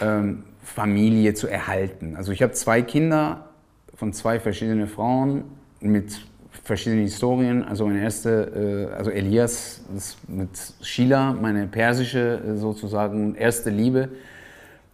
[0.00, 2.16] ähm, Familie zu erhalten.
[2.16, 3.48] Also ich habe zwei Kinder
[3.94, 5.44] von zwei verschiedenen Frauen
[5.80, 6.20] mit
[6.64, 7.62] verschiedenen Historien.
[7.62, 9.82] Also meine erste, äh, also Elias
[10.26, 10.50] mit
[10.80, 14.08] Sheila, meine persische äh, sozusagen erste Liebe,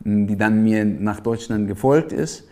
[0.01, 2.49] die dann mir nach Deutschland gefolgt ist.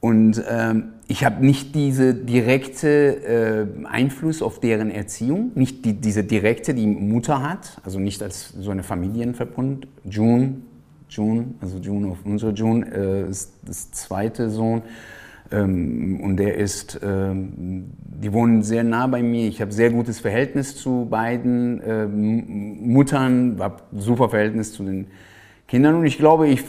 [0.00, 6.22] Und ähm, ich habe nicht diese direkte äh, Einfluss auf deren Erziehung, nicht die, diese
[6.22, 9.88] direkte, die Mutter hat, also nicht als so eine Familienverbund.
[10.04, 10.56] June,
[11.08, 14.82] June, also June auf unsere June äh, ist das zweite Sohn
[15.50, 19.48] ähm, und der ist, ähm, die wohnen sehr nah bei mir.
[19.48, 25.06] Ich habe sehr gutes Verhältnis zu beiden äh, Muttern, habe super Verhältnis zu den
[25.68, 26.64] Kindern und ich glaube, ich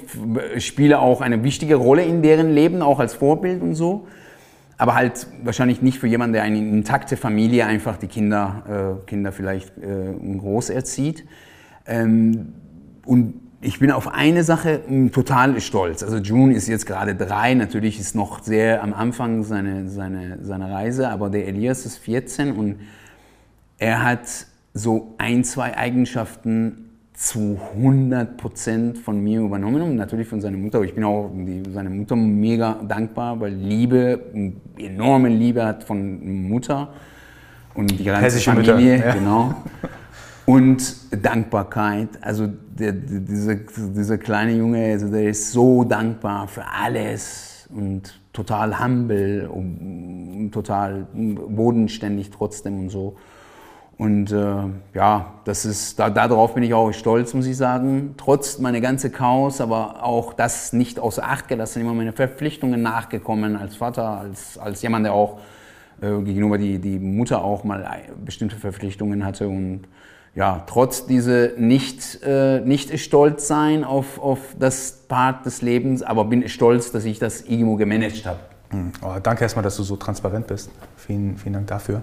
[0.58, 4.08] spiele auch eine wichtige Rolle in deren Leben, auch als Vorbild und so.
[4.78, 9.32] Aber halt wahrscheinlich nicht für jemanden, der eine intakte Familie einfach die Kinder, äh, Kinder
[9.32, 11.26] vielleicht äh, groß erzieht.
[11.88, 12.54] Ähm,
[13.06, 16.04] und ich bin auf eine Sache hm, total stolz.
[16.04, 20.72] Also June ist jetzt gerade drei, natürlich ist noch sehr am Anfang seine, seine, seine
[20.72, 22.80] Reise, aber der Elias ist 14 und
[23.78, 24.28] er hat
[24.74, 26.89] so ein, zwei Eigenschaften
[27.20, 30.82] zu 100 Prozent von mir übernommen und natürlich von seiner Mutter.
[30.84, 31.30] Ich bin auch
[31.74, 34.22] seiner Mutter mega dankbar, weil Liebe,
[34.78, 36.94] enorme Liebe hat von Mutter
[37.74, 39.14] und die ganze Hessische Familie, Mütter, ja.
[39.14, 39.54] genau.
[40.46, 42.08] Und Dankbarkeit.
[42.22, 48.82] Also der, dieser, dieser kleine Junge, also der ist so dankbar für alles und total
[48.82, 53.18] humble und total bodenständig trotzdem und so.
[54.00, 54.56] Und äh,
[54.94, 58.14] ja, das ist, da, darauf bin ich auch stolz, muss ich sagen.
[58.16, 63.58] Trotz meiner ganze Chaos, aber auch das nicht außer Acht gelassen, immer meine Verpflichtungen nachgekommen
[63.58, 65.40] als Vater, als, als jemand, der auch
[66.00, 67.86] äh, gegenüber die, die Mutter auch mal
[68.24, 69.50] bestimmte Verpflichtungen hatte.
[69.50, 69.82] Und
[70.34, 76.24] ja, trotz diese nicht, äh, nicht stolz sein auf, auf das Part des Lebens, aber
[76.24, 78.40] bin stolz, dass ich das irgendwo gemanagt habe.
[78.72, 78.94] Mhm.
[79.02, 80.72] Oh, danke erstmal, dass du so transparent bist.
[80.96, 82.02] Vielen, vielen Dank dafür.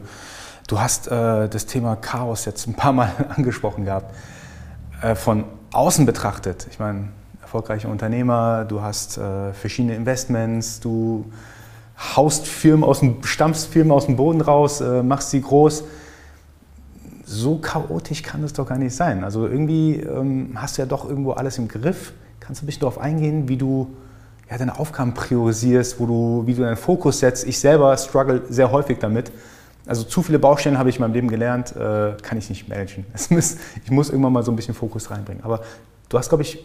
[0.66, 4.12] Du hast äh, das Thema Chaos jetzt ein paar Mal angesprochen gehabt.
[5.00, 7.08] Äh, von außen betrachtet, ich meine,
[7.40, 11.26] erfolgreicher Unternehmer, du hast äh, verschiedene Investments, du
[12.16, 15.84] haust Firmen aus dem, stampfst Firmen aus dem Boden raus, äh, machst sie groß.
[17.24, 19.22] So chaotisch kann es doch gar nicht sein.
[19.22, 22.12] Also irgendwie ähm, hast du ja doch irgendwo alles im Griff.
[22.40, 23.94] Kannst du ein bisschen darauf eingehen, wie du
[24.50, 27.46] ja, deine Aufgaben priorisierst, wo du, wie du deinen Fokus setzt?
[27.46, 29.30] Ich selber struggle sehr häufig damit
[29.86, 33.04] also zu viele Baustellen habe ich in meinem Leben gelernt, äh, kann ich nicht managen.
[33.30, 35.44] Muss, ich muss irgendwann mal so ein bisschen Fokus reinbringen.
[35.44, 35.62] Aber
[36.08, 36.58] du hast, glaube ich,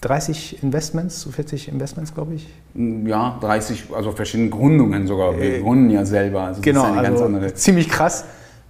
[0.00, 2.48] 30 Investments, so 40 Investments, glaube ich.
[2.74, 5.38] Ja, 30, also verschiedene Gründungen sogar.
[5.38, 6.42] Wir äh, gründen ja selber.
[6.42, 8.24] Also genau, also ziemlich krass.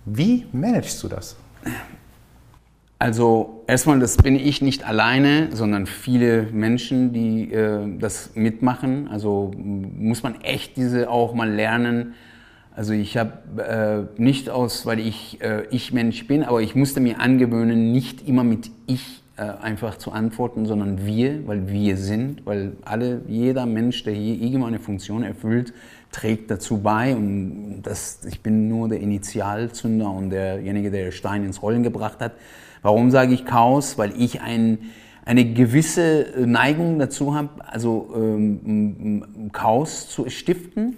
[0.05, 1.37] Wie managst du das?
[2.99, 9.09] Also erstmal, das bin ich nicht alleine, sondern viele Menschen, die äh, das mitmachen.
[9.09, 12.15] Also muss man echt diese auch mal lernen,
[12.81, 17.01] also ich habe äh, nicht aus, weil ich äh, ich Mensch bin, aber ich musste
[17.01, 22.47] mir angewöhnen, nicht immer mit ich äh, einfach zu antworten, sondern wir, weil wir sind,
[22.47, 25.75] weil alle, jeder Mensch, der hier irgendeine Funktion erfüllt,
[26.11, 31.61] trägt dazu bei und das, ich bin nur der Initialzünder und derjenige, der Stein ins
[31.61, 32.33] Rollen gebracht hat.
[32.81, 33.99] Warum sage ich Chaos?
[33.99, 34.79] Weil ich ein,
[35.27, 40.97] eine gewisse Neigung dazu habe, also ähm, Chaos zu stiften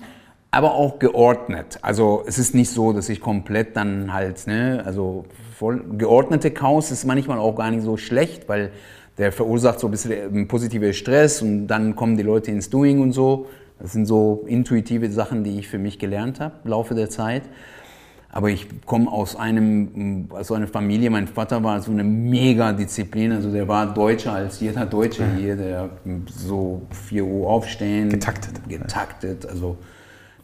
[0.53, 1.79] aber auch geordnet.
[1.81, 5.25] Also es ist nicht so, dass ich komplett dann halt, ne, also
[5.57, 8.71] voll geordnete Chaos ist manchmal auch gar nicht so schlecht, weil
[9.17, 13.13] der verursacht so ein bisschen positiver Stress und dann kommen die Leute ins Doing und
[13.13, 13.47] so.
[13.79, 17.43] Das sind so intuitive Sachen, die ich für mich gelernt habe im Laufe der Zeit.
[18.31, 23.33] Aber ich komme aus einem, aus einer Familie, mein Vater war so eine mega Disziplin,
[23.33, 25.91] also der war deutscher als jeder Deutsche hier, der
[26.27, 28.11] so 4 Uhr aufstehen.
[28.11, 28.69] Getaktet.
[28.69, 29.77] Getaktet, also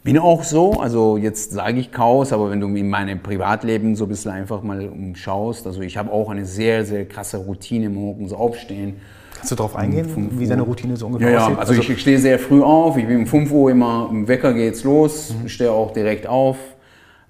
[0.03, 4.05] bin auch so, also jetzt sage ich Chaos, aber wenn du in meinem Privatleben so
[4.05, 8.31] ein bisschen einfach mal umschaust, also ich habe auch eine sehr, sehr krasse Routine morgens
[8.31, 8.95] aufstehen.
[9.35, 11.53] Kannst du darauf eingehen, wie deine Routine so ungefähr ja, aussieht?
[11.53, 14.27] Ja, also, also ich stehe sehr früh auf, ich bin um 5 Uhr immer, im
[14.27, 15.47] Wecker geht's los, mhm.
[15.47, 16.57] stehe auch direkt auf.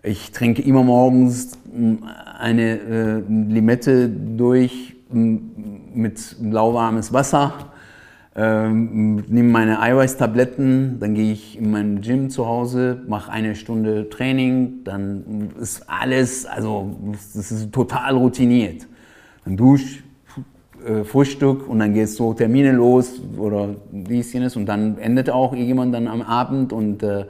[0.02, 1.52] Ich trinke immer morgens
[2.40, 7.54] eine äh, Limette durch mit lauwarmes Wasser
[8.36, 14.10] ähm, nehme meine Eiweißtabletten, dann gehe ich in mein Gym zu Hause, mache eine Stunde
[14.10, 16.96] Training, dann ist alles, also
[17.34, 18.88] das ist total routiniert.
[19.46, 20.04] Dann dusch,
[20.86, 25.52] äh, Frühstück und dann geht so Termine los oder dies, jenes und dann endet auch
[25.52, 27.26] irgendjemand dann am Abend und äh,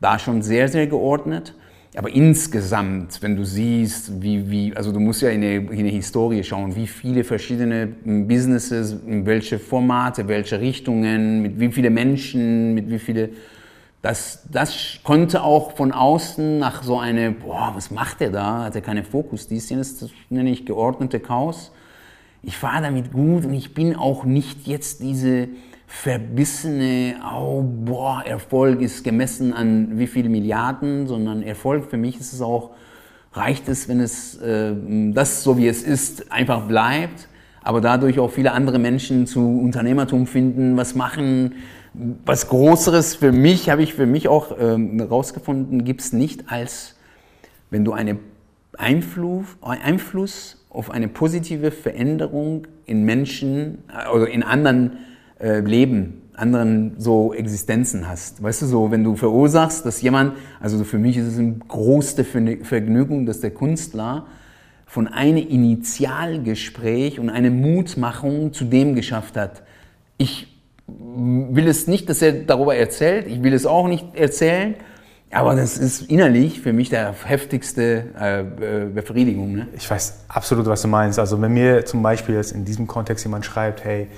[0.00, 1.54] da schon sehr, sehr geordnet.
[1.94, 5.90] Aber insgesamt, wenn du siehst, wie, wie also du musst ja in eine, in eine
[5.90, 12.72] Historie schauen, wie viele verschiedene Businesses, in welche Formate, welche Richtungen, mit wie viele Menschen,
[12.72, 13.30] mit wie viele,
[14.00, 18.64] das, das konnte auch von außen nach so eine, boah, was macht der da?
[18.64, 19.46] Hat er keine Fokus?
[19.46, 21.72] Dies, das nenne ich geordnete Chaos.
[22.42, 25.48] Ich fahre damit gut und ich bin auch nicht jetzt diese,
[25.92, 32.32] verbissene, oh, boah, Erfolg ist gemessen an wie viele Milliarden, sondern Erfolg für mich ist
[32.32, 32.70] es auch,
[33.34, 34.74] reicht es, wenn es äh,
[35.12, 37.28] das, so wie es ist, einfach bleibt,
[37.62, 41.56] aber dadurch auch viele andere Menschen zu Unternehmertum finden, was machen,
[42.24, 46.96] was Größeres für mich, habe ich für mich auch ähm, herausgefunden, gibt es nicht als,
[47.70, 48.18] wenn du einen
[48.78, 54.96] Einfluss, Einfluss auf eine positive Veränderung in Menschen äh, oder in anderen
[55.42, 58.42] äh, Leben, anderen so Existenzen hast.
[58.42, 62.24] Weißt du, so, wenn du verursachst, dass jemand, also für mich ist es eine große
[62.24, 64.26] Vergnügung, dass der Künstler
[64.86, 69.62] von einem Initialgespräch und eine Mutmachung zu dem geschafft hat.
[70.16, 70.48] Ich
[70.86, 74.74] will es nicht, dass er darüber erzählt, ich will es auch nicht erzählen,
[75.30, 79.54] aber das ist innerlich für mich der heftigste äh, äh, Befriedigung.
[79.54, 79.68] Ne?
[79.74, 81.18] Ich weiß absolut, was du meinst.
[81.18, 84.08] Also wenn mir zum Beispiel jetzt in diesem Kontext jemand schreibt, hey,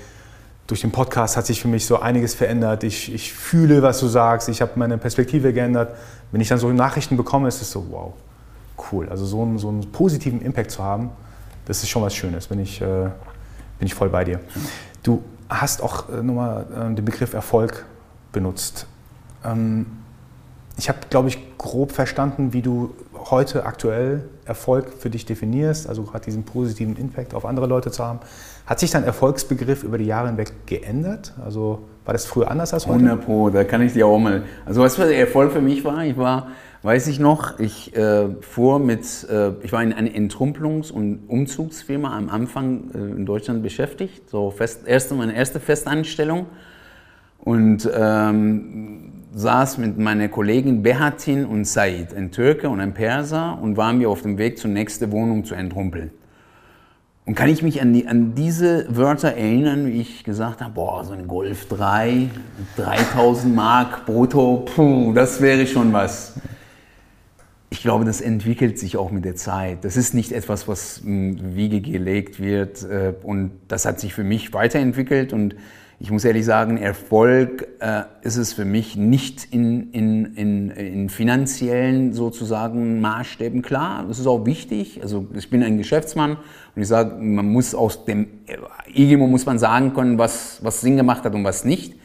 [0.67, 2.83] durch den Podcast hat sich für mich so einiges verändert.
[2.83, 4.49] Ich, ich fühle, was du sagst.
[4.49, 5.95] Ich habe meine Perspektive geändert.
[6.31, 8.13] Wenn ich dann so Nachrichten bekomme, ist es so, wow,
[8.91, 9.07] cool.
[9.09, 11.11] Also so einen, so einen positiven Impact zu haben,
[11.65, 12.85] Das ist schon was Schönes, bin ich, äh,
[13.79, 14.39] bin ich voll bei dir.
[15.03, 17.85] Du hast auch äh, nochmal äh, den Begriff Erfolg
[18.31, 18.87] benutzt.
[19.43, 19.85] Ähm,
[20.77, 26.03] ich habe, glaube ich, grob verstanden, wie du heute aktuell Erfolg für dich definierst, also
[26.03, 28.19] gerade diesen positiven Impact auf andere Leute zu haben.
[28.65, 31.33] Hat sich dein Erfolgsbegriff über die Jahre hinweg geändert?
[31.43, 33.05] Also war das früher anders als heute?
[33.05, 34.43] 100 Pro, da kann ich dir auch mal.
[34.65, 36.47] Also was für Erfolg für mich war, ich war,
[36.81, 42.15] weiß ich noch, ich äh, fuhr mit, äh, ich war in einer Entrümpelungs- und Umzugsfirma
[42.17, 46.47] am Anfang äh, in Deutschland beschäftigt, so fest, erste, meine erste Festanstellung
[47.39, 53.77] und ähm, saß mit meiner Kollegin Behatin und Said, ein Türke und ein Perser, und
[53.77, 56.09] waren wir auf dem Weg zur nächsten Wohnung zu entrumpeln.
[57.27, 61.03] Und kann ich mich an, die, an diese Wörter erinnern, wie ich gesagt habe, boah,
[61.03, 62.29] so ein Golf 3,
[62.77, 66.33] 3000 Mark brutto, puh, das wäre schon was.
[67.75, 69.83] Ich glaube, das entwickelt sich auch mit der Zeit.
[69.83, 72.83] Das ist nicht etwas, was in Wiege gelegt wird.
[72.83, 75.57] Äh, und das hat sich für mich weiterentwickelt und
[75.99, 81.09] ich muss ehrlich sagen, Erfolg äh, ist es für mich nicht in, in, in, in
[81.09, 84.05] finanziellen sozusagen Maßstäben klar.
[84.07, 85.01] Das ist auch wichtig.
[85.01, 86.37] Also ich bin ein Geschäftsmann
[86.75, 88.27] und ich sage, man muss aus dem
[88.93, 91.95] irgendwo muss man sagen können, was, was Sinn gemacht hat und was nicht.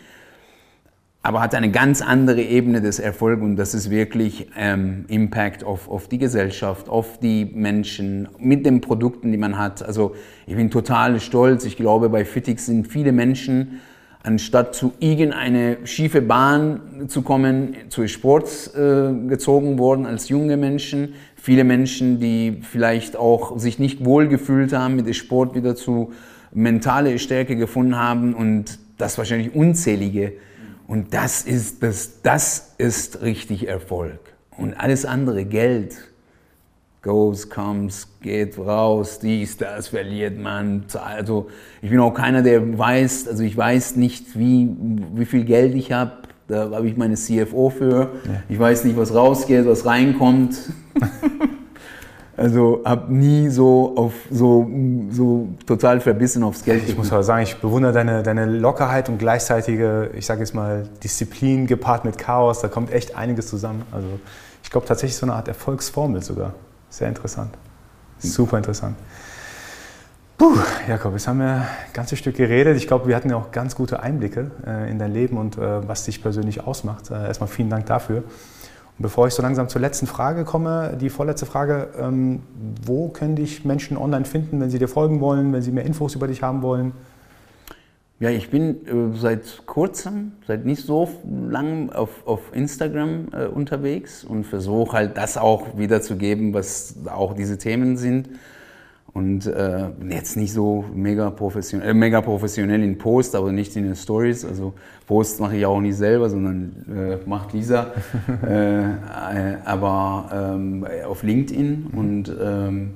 [1.23, 5.91] Aber hat eine ganz andere Ebene des Erfolgs und das ist wirklich ähm, Impact auf,
[5.91, 9.83] auf die Gesellschaft, auf die Menschen, mit den Produkten, die man hat.
[9.83, 10.15] Also
[10.47, 11.67] ich bin total stolz.
[11.67, 13.81] Ich glaube, bei Fitix sind viele Menschen,
[14.23, 21.15] anstatt zu irgendeine schiefe Bahn zu kommen, zu Sport äh, gezogen worden als junge Menschen.
[21.37, 26.13] Viele Menschen, die vielleicht auch sich nicht wohlgefühlt haben, mit Sport wieder zu
[26.51, 30.33] mentale Stärke gefunden haben und das wahrscheinlich unzählige
[30.91, 34.19] und das ist, das, das ist richtig Erfolg.
[34.59, 35.97] Und alles andere, Geld,
[37.01, 40.87] goes, comes, geht raus, dies, das verliert man.
[40.95, 41.49] Also
[41.81, 44.69] ich bin auch keiner, der weiß, also ich weiß nicht, wie,
[45.15, 46.11] wie viel Geld ich habe.
[46.49, 48.11] Da habe ich meine CFO für.
[48.49, 50.59] Ich weiß nicht, was rausgeht, was reinkommt.
[52.41, 54.67] Also habe nie so auf so,
[55.11, 56.89] so total verbissen aufs Geld.
[56.89, 60.89] Ich muss aber sagen, ich bewundere deine, deine Lockerheit und gleichzeitige, ich sage jetzt mal,
[61.05, 62.63] Disziplin gepaart mit Chaos.
[62.63, 63.83] Da kommt echt einiges zusammen.
[63.93, 64.09] Also
[64.63, 66.55] ich glaube tatsächlich so eine Art Erfolgsformel sogar.
[66.89, 67.51] Sehr interessant.
[68.19, 68.97] Super interessant.
[70.39, 70.57] Puh,
[70.89, 72.75] Jakob, jetzt haben wir ein ganzes Stück geredet.
[72.79, 75.87] Ich glaube, wir hatten ja auch ganz gute Einblicke äh, in dein Leben und äh,
[75.87, 77.11] was dich persönlich ausmacht.
[77.11, 78.25] Äh, erstmal vielen Dank dafür.
[79.03, 82.43] Bevor ich so langsam zur letzten Frage komme, die vorletzte Frage, ähm,
[82.85, 86.15] wo können dich Menschen online finden, wenn sie dir folgen wollen, wenn sie mehr Infos
[86.15, 86.93] über dich haben wollen?
[88.19, 94.23] Ja, ich bin äh, seit kurzem, seit nicht so lang auf, auf Instagram äh, unterwegs
[94.23, 98.29] und versuche halt das auch wiederzugeben, was auch diese Themen sind
[99.13, 103.85] und äh, jetzt nicht so mega professionell, äh, mega professionell in Post, aber nicht in
[103.85, 104.45] den Stories.
[104.45, 104.75] Also
[105.07, 107.93] Post mache ich auch nicht selber, sondern äh, macht Lisa.
[108.47, 108.87] äh, äh,
[109.65, 111.99] aber ähm, auf LinkedIn mhm.
[111.99, 112.91] und ähm,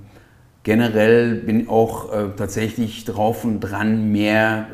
[0.63, 4.67] generell bin ich auch äh, tatsächlich drauf und dran, mehr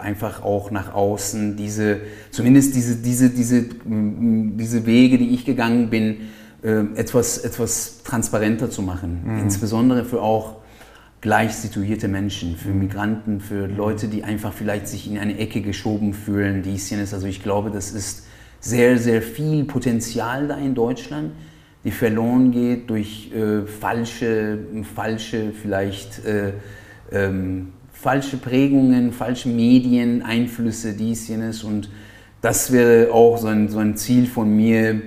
[0.00, 1.98] einfach auch nach außen diese,
[2.30, 6.16] zumindest diese, diese, diese, diese Wege, die ich gegangen bin,
[6.96, 9.22] etwas, etwas transparenter zu machen.
[9.24, 9.38] Mhm.
[9.38, 10.56] Insbesondere für auch
[11.26, 16.14] gleich situierte Menschen, für Migranten, für Leute, die einfach vielleicht sich in eine Ecke geschoben
[16.14, 16.92] fühlen, die ist.
[16.92, 18.28] Also ich glaube, das ist
[18.60, 21.32] sehr, sehr viel Potenzial da in Deutschland,
[21.82, 24.58] die verloren geht durch äh, falsche,
[24.94, 26.52] falsche vielleicht äh,
[27.10, 31.64] ähm, falsche Prägungen, falsche Medien, Einflüsse, dies, jenes.
[31.64, 31.90] Und
[32.40, 35.02] das wäre auch so ein, so ein Ziel von mir,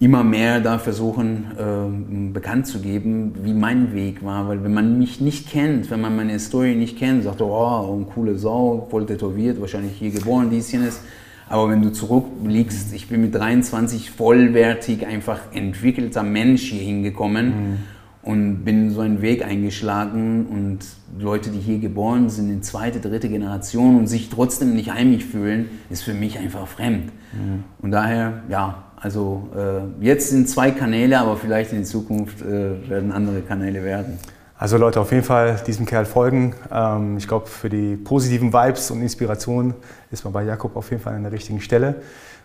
[0.00, 4.48] immer mehr da versuchen, äh, bekannt zu geben, wie mein Weg war.
[4.48, 8.04] Weil wenn man mich nicht kennt, wenn man meine Story nicht kennt, sagt, oh, eine
[8.04, 11.00] coole Sau, voll tätowiert, wahrscheinlich hier geboren, dies, jenes.
[11.48, 17.76] Aber wenn du zurückliegst, ich bin mit 23 vollwertig einfach entwickelter Mensch hier hingekommen mhm.
[18.22, 20.80] und bin so einen Weg eingeschlagen und
[21.18, 25.70] Leute, die hier geboren sind, in zweite, dritte Generation und sich trotzdem nicht heimisch fühlen,
[25.90, 27.06] ist für mich einfach fremd.
[27.32, 27.64] Mhm.
[27.80, 33.12] Und daher, ja, also äh, jetzt sind zwei Kanäle, aber vielleicht in Zukunft äh, werden
[33.12, 34.18] andere Kanäle werden.
[34.56, 36.54] Also Leute, auf jeden Fall diesem Kerl folgen.
[36.72, 39.74] Ähm, ich glaube, für die positiven Vibes und Inspiration
[40.10, 41.96] ist man bei Jakob auf jeden Fall an der richtigen Stelle.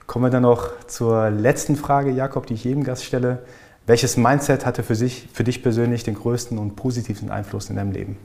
[0.05, 3.39] Kommen wir dann noch zur letzten Frage, Jakob, die ich jedem Gast stelle.
[3.87, 7.91] Welches Mindset hatte für, sich, für dich persönlich den größten und positivsten Einfluss in deinem
[7.91, 8.17] Leben?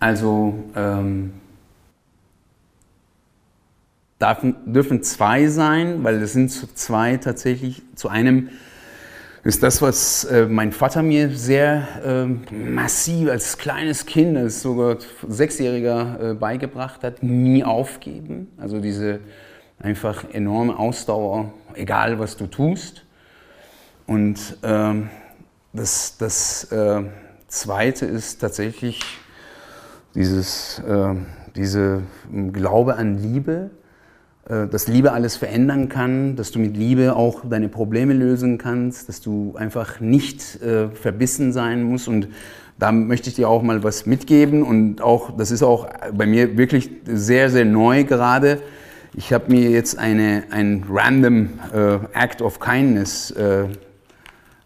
[0.00, 1.32] Also ähm,
[4.18, 7.82] darf, dürfen zwei sein, weil es sind zwei tatsächlich.
[7.94, 8.50] Zu einem
[9.44, 14.96] ist das, was äh, mein Vater mir sehr äh, massiv als kleines Kind, als sogar
[15.26, 18.48] Sechsjähriger äh, beigebracht hat, nie aufgeben.
[18.58, 19.20] Also diese
[19.80, 23.04] einfach enorme Ausdauer, egal was du tust.
[24.06, 25.08] Und ähm,
[25.72, 27.04] das, das äh,
[27.46, 29.00] Zweite ist tatsächlich
[30.14, 31.14] dieses, äh,
[31.54, 32.02] diese
[32.52, 33.70] Glaube an Liebe
[34.48, 39.20] dass Liebe alles verändern kann, dass du mit Liebe auch deine Probleme lösen kannst, dass
[39.20, 42.08] du einfach nicht äh, verbissen sein musst.
[42.08, 42.28] Und
[42.78, 44.62] da möchte ich dir auch mal was mitgeben.
[44.62, 48.62] Und auch, das ist auch bei mir wirklich sehr, sehr neu gerade.
[49.14, 53.64] Ich habe mir jetzt eine, ein random äh, Act of Kindness äh,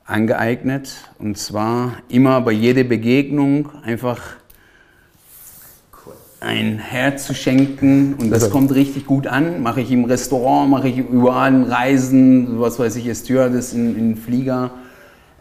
[0.05, 0.95] angeeignet.
[1.19, 4.21] Und zwar immer bei jeder Begegnung einfach
[6.43, 9.63] ein Herz zu schenken und das kommt richtig gut an.
[9.63, 14.17] Mache ich im Restaurant, mache ich überall in Reisen, was weiß ich, Stewardess in, in
[14.17, 14.71] Flieger.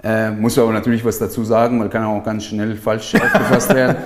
[0.03, 3.97] Äh, muss aber natürlich was dazu sagen, weil kann auch ganz schnell falsch aufgefasst werden.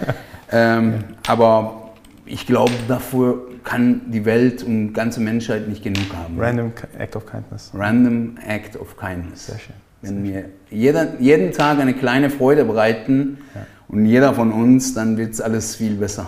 [0.51, 0.93] Ähm,
[1.27, 1.91] aber
[2.25, 6.39] ich glaube, dafür kann die Welt und ganze Menschheit nicht genug haben.
[6.39, 7.71] Random Act of Kindness.
[7.73, 9.47] Random Act of Kindness.
[9.47, 9.75] Sehr schön.
[10.01, 13.61] Wenn wir jeder, jeden Tag eine kleine Freude bereiten ja.
[13.87, 16.27] und jeder von uns, dann wird es alles viel besser.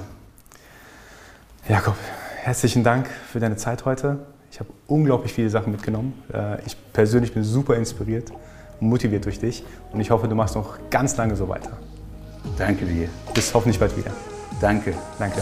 [1.69, 1.95] Jakob,
[2.43, 4.19] herzlichen Dank für deine Zeit heute.
[4.51, 6.13] Ich habe unglaublich viele Sachen mitgenommen.
[6.33, 8.31] Äh, ich persönlich bin super inspiriert
[8.79, 11.71] und motiviert durch dich und ich hoffe, du machst noch ganz lange so weiter.
[12.57, 13.09] Danke dir.
[13.33, 14.11] Bis hoffentlich bald wieder.
[14.61, 14.93] Danke.
[15.19, 15.41] Danke.